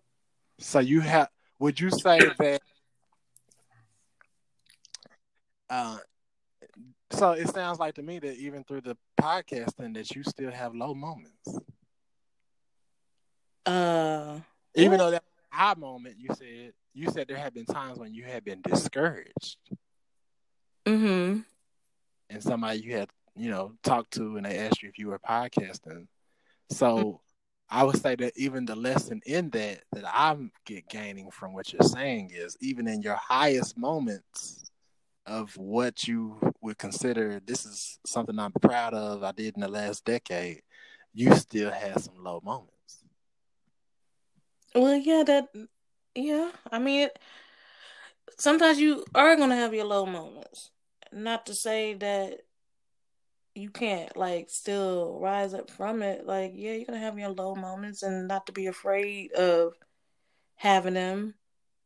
[0.58, 1.28] So you have?
[1.58, 2.62] Would you say that?
[5.68, 5.98] Uh,
[7.10, 10.74] so it sounds like to me that even through the podcasting, that you still have
[10.74, 11.58] low moments.
[13.64, 14.38] Uh,
[14.76, 18.24] even though that high moment, you said you said there have been times when you
[18.24, 19.56] have been discouraged.
[20.86, 21.40] Mm-hmm.
[22.30, 25.18] And somebody you had, you know, talked to, and they asked you if you were
[25.18, 26.06] podcasting.
[26.70, 26.96] So.
[26.96, 27.16] Mm-hmm.
[27.68, 31.72] I would say that even the lesson in that that I'm get gaining from what
[31.72, 34.66] you're saying is even in your highest moments,
[35.26, 39.68] of what you would consider this is something I'm proud of I did in the
[39.68, 40.62] last decade,
[41.12, 42.75] you still had some low moments.
[44.76, 45.48] Well, yeah, that
[46.14, 46.52] yeah.
[46.70, 47.08] I mean,
[48.38, 50.70] sometimes you are gonna have your low moments.
[51.12, 52.40] Not to say that
[53.54, 56.26] you can't like still rise up from it.
[56.26, 59.74] Like, yeah, you're gonna have your low moments, and not to be afraid of
[60.56, 61.34] having them.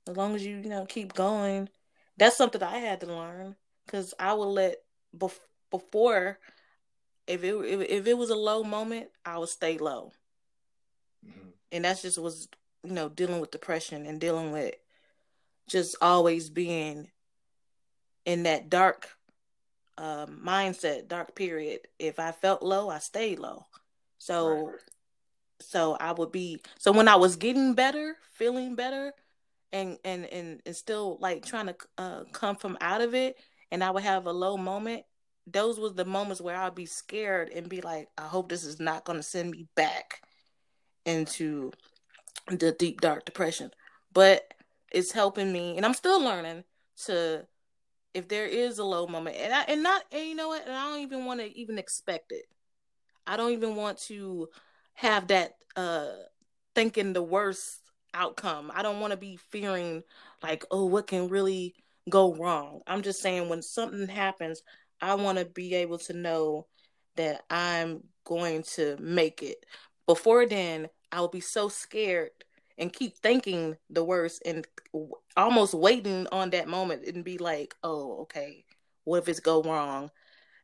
[0.08, 1.68] As long as you you know keep going
[2.20, 4.76] that's something I had to learn because I would let
[5.16, 6.38] bef- before
[7.26, 10.12] if it if, if, it was a low moment, I would stay low,
[11.26, 11.48] mm-hmm.
[11.72, 12.48] and that's just was
[12.84, 14.74] you know dealing with depression and dealing with
[15.68, 17.08] just always being
[18.24, 19.08] in that dark
[19.98, 21.80] um, mindset, dark period.
[21.98, 23.66] If I felt low, I stayed low.
[24.18, 24.74] So, right.
[25.60, 26.60] so I would be.
[26.78, 29.12] So when I was getting better, feeling better,
[29.72, 33.36] and and and, and still like trying to uh, come from out of it
[33.70, 35.04] and i would have a low moment
[35.46, 38.80] those was the moments where i'd be scared and be like i hope this is
[38.80, 40.22] not going to send me back
[41.06, 41.72] into
[42.48, 43.70] the deep dark depression
[44.12, 44.54] but
[44.92, 46.64] it's helping me and i'm still learning
[47.04, 47.44] to
[48.12, 50.74] if there is a low moment and I, and not and you know what and
[50.74, 52.44] i don't even want to even expect it
[53.26, 54.48] i don't even want to
[54.94, 56.08] have that uh
[56.74, 57.80] thinking the worst
[58.14, 58.70] outcome.
[58.74, 60.02] I don't want to be fearing
[60.42, 61.74] like, oh, what can really
[62.08, 62.80] go wrong.
[62.86, 64.62] I'm just saying when something happens,
[65.00, 66.66] I want to be able to know
[67.16, 69.64] that I'm going to make it.
[70.06, 72.30] Before then, I would be so scared
[72.78, 74.66] and keep thinking the worst and
[75.36, 78.64] almost waiting on that moment and be like, "Oh, okay.
[79.04, 80.10] What if it's go wrong?"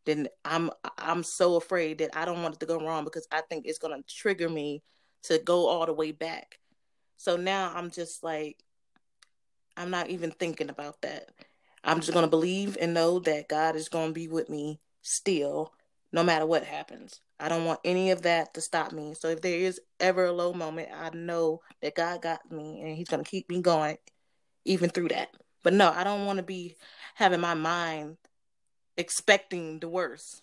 [0.05, 3.43] Then I'm I'm so afraid that I don't want it to go wrong because I
[3.43, 4.83] think it's going to trigger me
[5.25, 6.61] to go all the way back.
[7.17, 8.63] So now I'm just like,
[9.77, 11.31] I'm not even thinking about that.
[11.83, 14.81] I'm just going to believe and know that God is going to be with me
[15.03, 15.73] still,
[16.13, 17.21] no matter what happens.
[17.39, 19.15] I don't want any of that to stop me.
[19.15, 22.97] So if there is ever a low moment, I know that God got me and
[22.97, 23.99] He's going to keep me going
[24.65, 25.29] even through that.
[25.63, 26.77] But no, I don't want to be
[27.15, 28.17] having my mind
[28.97, 30.43] expecting the worst,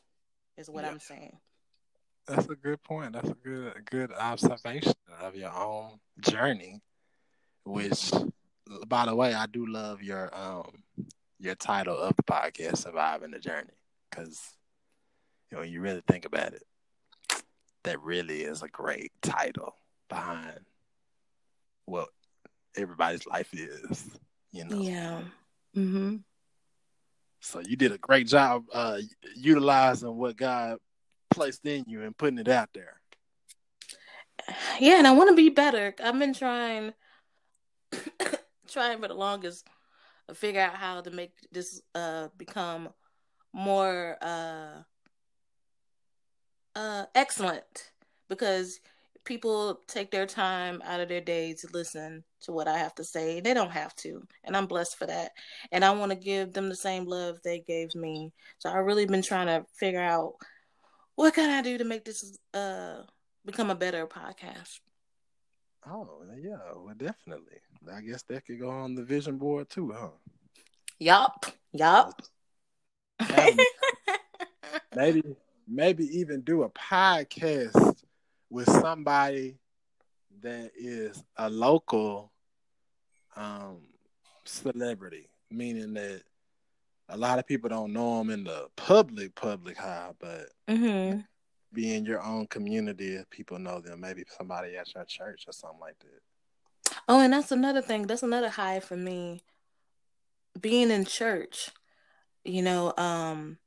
[0.57, 0.91] is what yeah.
[0.91, 1.37] I'm saying.
[2.27, 3.13] That's a good point.
[3.13, 6.81] That's a good good observation of your own journey.
[7.65, 8.11] Which,
[8.87, 10.83] by the way, I do love your um
[11.39, 13.73] your title of the podcast, "Surviving the Journey,"
[14.09, 14.55] because
[15.51, 16.63] you know you really think about it,
[17.83, 19.75] that really is a great title
[20.09, 20.59] behind
[21.85, 22.09] what
[22.75, 24.09] everybody's life is.
[24.51, 24.77] You know.
[24.77, 25.21] Yeah.
[25.75, 26.17] Mm-hmm.
[27.39, 28.99] So you did a great job uh,
[29.35, 30.77] utilizing what God
[31.29, 33.01] placed in you and putting it out there.
[34.79, 35.93] Yeah, and I want to be better.
[36.03, 36.93] I've been trying,
[38.67, 39.67] trying for the longest
[40.27, 42.89] to figure out how to make this uh become
[43.51, 44.81] more uh
[46.75, 47.91] uh excellent
[48.29, 48.79] because
[49.25, 53.03] people take their time out of their day to listen to what I have to
[53.03, 53.39] say.
[53.39, 55.31] They don't have to, and I'm blessed for that.
[55.71, 58.31] And I want to give them the same love they gave me.
[58.59, 60.33] So I've really been trying to figure out
[61.15, 63.03] what can I do to make this uh
[63.45, 64.79] become a better podcast?
[65.87, 67.59] Oh yeah, well definitely.
[67.93, 70.09] I guess that could go on the vision board too, huh?
[70.99, 71.45] Yup.
[71.73, 72.21] Yup.
[74.95, 75.23] maybe
[75.67, 78.03] maybe even do a podcast
[78.49, 79.57] with somebody
[80.41, 82.31] that is a local
[83.35, 83.81] um
[84.45, 86.21] celebrity, meaning that
[87.09, 91.19] a lot of people don't know them in the public public high, but mm-hmm.
[91.73, 94.01] be in your own community if people know them.
[94.01, 96.95] Maybe somebody at your church or something like that.
[97.07, 98.07] Oh, and that's another thing.
[98.07, 99.41] That's another high for me.
[100.59, 101.71] Being in church,
[102.45, 103.57] you know, um,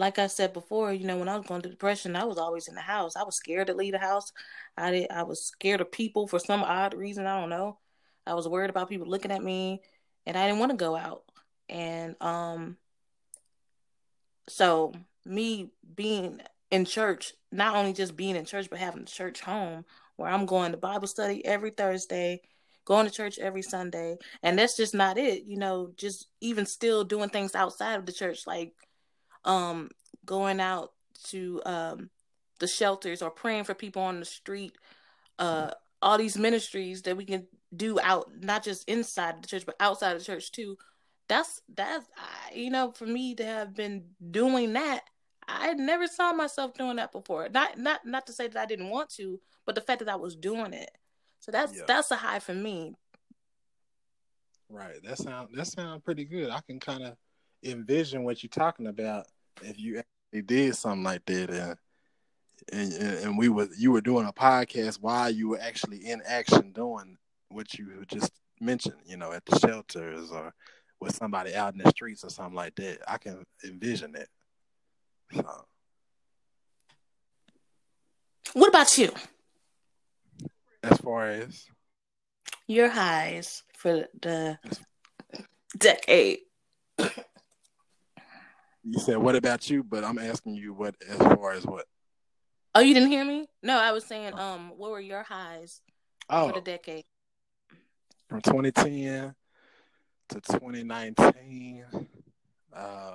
[0.00, 2.68] like I said before, you know, when I was going through depression, I was always
[2.68, 3.16] in the house.
[3.16, 4.32] I was scared to leave the house.
[4.74, 5.10] I did.
[5.10, 7.26] I was scared of people for some odd reason.
[7.26, 7.78] I don't know.
[8.26, 9.82] I was worried about people looking at me,
[10.24, 11.24] and I didn't want to go out.
[11.68, 12.78] And um,
[14.48, 14.94] so
[15.26, 16.40] me being
[16.70, 19.84] in church, not only just being in church, but having church home
[20.16, 22.40] where I'm going to Bible study every Thursday,
[22.86, 25.44] going to church every Sunday, and that's just not it.
[25.44, 28.72] You know, just even still doing things outside of the church, like
[29.44, 29.90] um,
[30.24, 30.92] going out
[31.28, 32.10] to um,
[32.58, 34.72] the shelters or praying for people on the street.
[35.38, 35.70] Uh,
[36.02, 40.18] all these ministries that we can do out, not just inside the church, but outside
[40.18, 40.76] the church too.
[41.28, 42.06] That's that's
[42.54, 45.02] you know, for me to have been doing that,
[45.46, 47.48] I never saw myself doing that before.
[47.48, 50.16] Not not not to say that I didn't want to, but the fact that I
[50.16, 50.90] was doing it.
[51.40, 51.82] So that's yeah.
[51.86, 52.94] that's a high for me.
[54.68, 55.02] Right.
[55.04, 56.50] That sound that sound pretty good.
[56.50, 57.16] I can kind of
[57.62, 59.26] envision what you're talking about
[59.62, 64.26] if you actually did something like that and and and we were you were doing
[64.26, 67.16] a podcast while you were actually in action doing
[67.50, 70.52] what you just mentioned, you know, at the shelters or
[71.00, 72.98] with somebody out in the streets or something like that.
[73.08, 74.28] I can envision it.
[75.34, 75.64] So.
[78.52, 79.12] What about you?
[80.82, 81.66] As far as
[82.66, 84.58] your highs for the
[85.76, 86.38] decade.
[88.82, 91.86] You said, "What about you?" But I'm asking you, what as far as what?
[92.74, 93.48] Oh, you didn't hear me?
[93.62, 95.80] No, I was saying, um, what were your highs
[96.28, 97.04] oh, for the decade?
[98.28, 99.34] From 2010
[100.28, 101.84] to 2019.
[102.72, 103.14] Uh,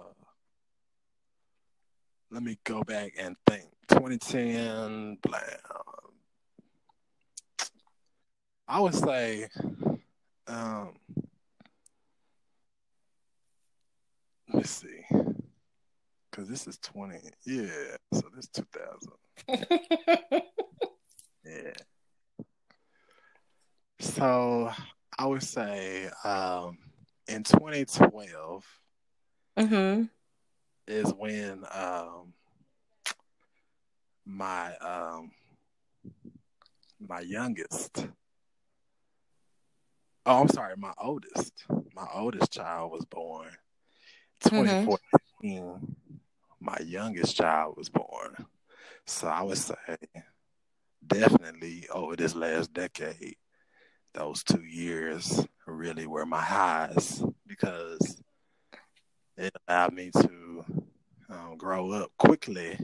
[2.32, 3.64] let me go back and think.
[3.88, 5.40] 2010, blah.
[8.68, 9.48] I would say,
[10.48, 10.96] um,
[14.52, 15.06] let's see
[16.36, 17.18] because this is 20.
[17.46, 17.68] Yeah,
[18.14, 19.14] so this 2000.
[21.46, 21.72] yeah.
[24.00, 24.70] So
[25.18, 26.78] I would say um,
[27.28, 28.66] in 2012
[29.58, 30.04] mm-hmm.
[30.88, 32.34] is when um,
[34.26, 35.32] my um,
[37.00, 38.08] my youngest.
[40.26, 41.54] Oh, I'm sorry, my oldest.
[41.96, 43.52] My oldest child was born.
[44.42, 45.00] 2014.
[45.44, 45.94] Mm-hmm
[46.66, 48.46] my youngest child was born.
[49.06, 49.76] So I would say
[51.06, 53.38] definitely over this last decade,
[54.14, 58.22] those two years really were my highs because
[59.38, 60.66] it allowed me to
[61.30, 62.80] um, grow up quickly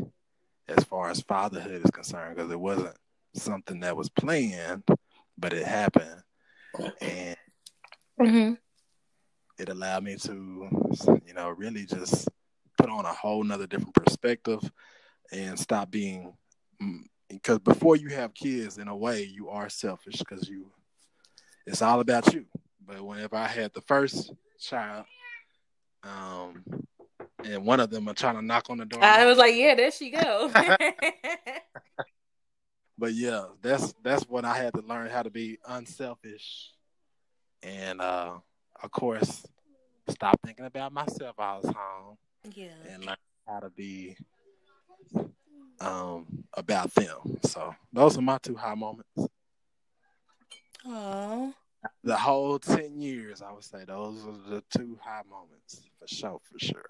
[0.67, 2.95] as far as fatherhood is concerned because it wasn't
[3.33, 4.83] something that was planned,
[5.37, 6.21] but it happened.
[7.01, 7.37] And
[8.19, 8.53] mm-hmm.
[9.57, 10.91] it allowed me to,
[11.25, 12.27] you know, really just
[12.81, 14.59] put on a whole nother different perspective
[15.31, 16.33] and stop being
[17.29, 20.65] because mm, before you have kids in a way you are selfish because you
[21.67, 22.45] it's all about you.
[22.85, 25.05] But whenever i had the first child
[26.03, 26.63] um
[27.43, 29.75] and one of them are trying to knock on the door i was like yeah
[29.75, 30.51] there she go.
[32.97, 36.71] But yeah that's that's when i had to learn how to be unselfish
[37.63, 38.33] and uh
[38.83, 39.43] of course
[40.09, 42.17] stop thinking about myself i was home
[42.55, 42.67] yeah.
[42.89, 43.15] and learn
[43.47, 44.15] how to be
[45.79, 47.39] um, about them.
[47.43, 49.09] So those are my two high moments.
[50.85, 51.53] Oh.
[52.03, 56.39] The whole ten years, I would say those are the two high moments for sure,
[56.43, 56.89] for sure.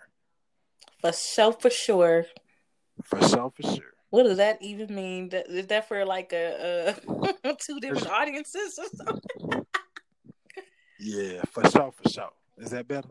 [1.01, 2.25] For sure, for sure.
[3.03, 3.93] For sure, for sure.
[4.09, 5.29] What does that even mean?
[5.31, 6.95] Is that for like a,
[7.43, 9.65] a two different audiences or something?
[10.99, 12.29] yeah, for sure, for sure.
[12.57, 13.07] Is that better?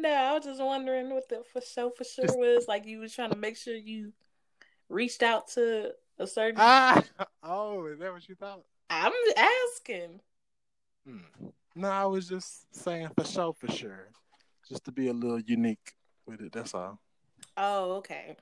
[0.00, 2.66] No, I was just wondering what the for sure for sure was.
[2.66, 4.12] Like you was trying to make sure you
[4.88, 6.56] reached out to a certain.
[6.58, 7.02] Ah,
[7.42, 8.62] oh, is that what you thought?
[8.88, 10.20] I'm asking.
[11.06, 11.48] Hmm.
[11.76, 14.08] No, I was just saying for sure, for sure,
[14.66, 15.92] just to be a little unique
[16.26, 16.52] with it.
[16.52, 16.98] That's all.
[17.58, 18.36] Oh, okay.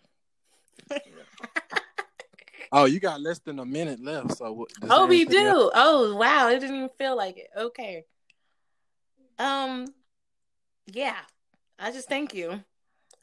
[2.72, 4.64] oh, you got less than a minute left, so.
[4.88, 5.44] Oh, we do.
[5.44, 5.72] Else?
[5.74, 6.50] Oh, wow!
[6.50, 7.50] It didn't even feel like it.
[7.56, 8.04] Okay.
[9.40, 9.86] Um.
[10.86, 11.16] Yeah.
[11.78, 12.62] I just thank you.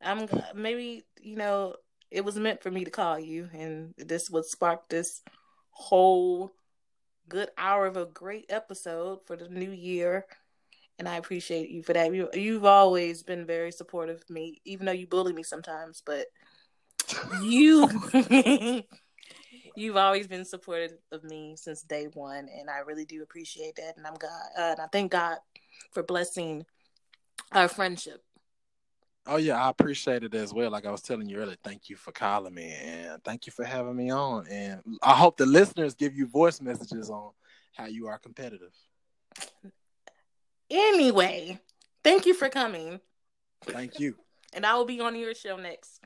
[0.01, 1.75] I'm maybe you know
[2.11, 5.21] it was meant for me to call you, and this would spark this
[5.71, 6.53] whole
[7.27, 10.25] good hour of a great episode for the new year.
[10.97, 12.13] And I appreciate you for that.
[12.13, 16.01] You, you've always been very supportive of me, even though you bully me sometimes.
[16.05, 16.27] But
[17.41, 17.89] you,
[19.75, 23.97] you've always been supportive of me since day one, and I really do appreciate that.
[23.97, 25.37] And I'm God, uh, and I thank God
[25.91, 26.65] for blessing
[27.51, 28.23] our friendship
[29.27, 30.69] Oh yeah, I appreciate it as well.
[30.69, 33.63] Like I was telling you earlier, thank you for calling me and thank you for
[33.63, 34.47] having me on.
[34.47, 37.31] And I hope the listeners give you voice messages on
[37.73, 38.73] how you are competitive.
[40.69, 41.59] Anyway,
[42.03, 42.99] thank you for coming.
[43.63, 44.15] Thank you.
[44.53, 46.01] and I will be on your show next.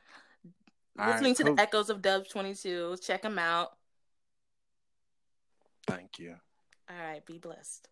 [0.97, 1.55] All Listening right, to cool.
[1.55, 2.97] the echoes of Dub 22.
[3.01, 3.69] Check them out.
[5.87, 6.35] Thank you.
[6.89, 7.25] All right.
[7.25, 7.87] Be blessed.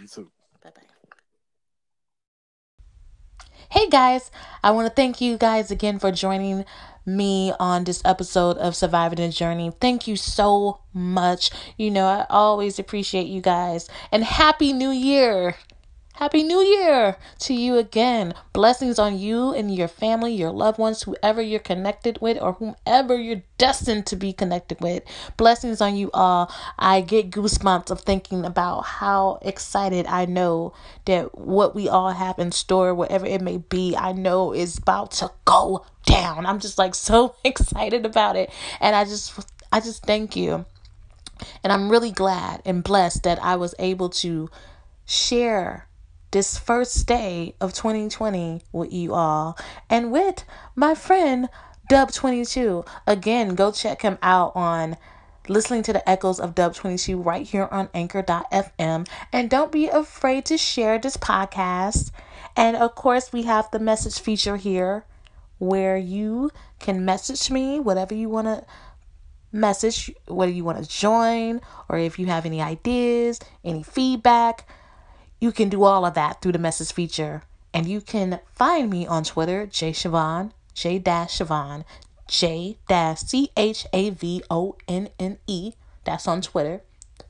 [0.00, 0.30] You too.
[0.62, 1.12] Bye bye.
[3.92, 4.30] Guys,
[4.64, 6.64] I want to thank you guys again for joining
[7.04, 9.70] me on this episode of Surviving the Journey.
[9.82, 11.50] Thank you so much.
[11.76, 13.90] You know, I always appreciate you guys.
[14.10, 15.56] And Happy New Year!
[16.16, 18.34] Happy New Year to you again.
[18.52, 23.18] Blessings on you and your family, your loved ones, whoever you're connected with, or whomever
[23.18, 25.02] you're destined to be connected with.
[25.38, 26.52] Blessings on you all.
[26.78, 30.74] I get goosebumps of thinking about how excited I know
[31.06, 35.12] that what we all have in store, whatever it may be, I know is about
[35.12, 36.44] to go down.
[36.44, 38.50] I'm just like so excited about it.
[38.80, 39.32] And I just
[39.72, 40.66] I just thank you.
[41.64, 44.50] And I'm really glad and blessed that I was able to
[45.06, 45.88] share
[46.32, 49.56] this first day of 2020 with you all
[49.88, 51.48] and with my friend
[51.90, 52.86] Dub22.
[53.06, 54.96] Again, go check him out on
[55.48, 59.08] listening to the echoes of Dub22 right here on anchor.fm.
[59.32, 62.10] And don't be afraid to share this podcast.
[62.56, 65.04] And of course, we have the message feature here
[65.58, 68.64] where you can message me whatever you want to
[69.52, 74.66] message, whether you want to join or if you have any ideas, any feedback.
[75.42, 77.42] You can do all of that through the message feature.
[77.74, 81.84] And you can find me on Twitter, J Siobhan, J Siobhan,
[82.28, 82.76] J
[83.16, 85.72] C H A V O N N E.
[86.04, 86.82] That's on Twitter,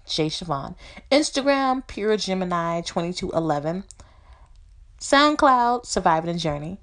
[0.07, 0.75] J Siobhan.
[1.11, 3.85] Instagram, Pure Gemini 2211.
[5.01, 6.81] SoundCloud, Surviving the Journey.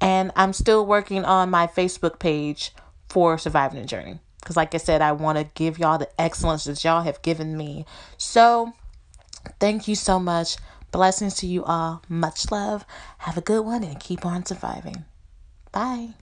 [0.00, 2.72] And I'm still working on my Facebook page
[3.08, 4.18] for Surviving the Journey.
[4.40, 7.56] Because, like I said, I want to give y'all the excellence that y'all have given
[7.56, 7.86] me.
[8.18, 8.72] So,
[9.58, 10.56] Thank you so much.
[10.90, 12.02] Blessings to you all.
[12.08, 12.84] Much love.
[13.18, 15.04] Have a good one and keep on surviving.
[15.72, 16.14] Bye.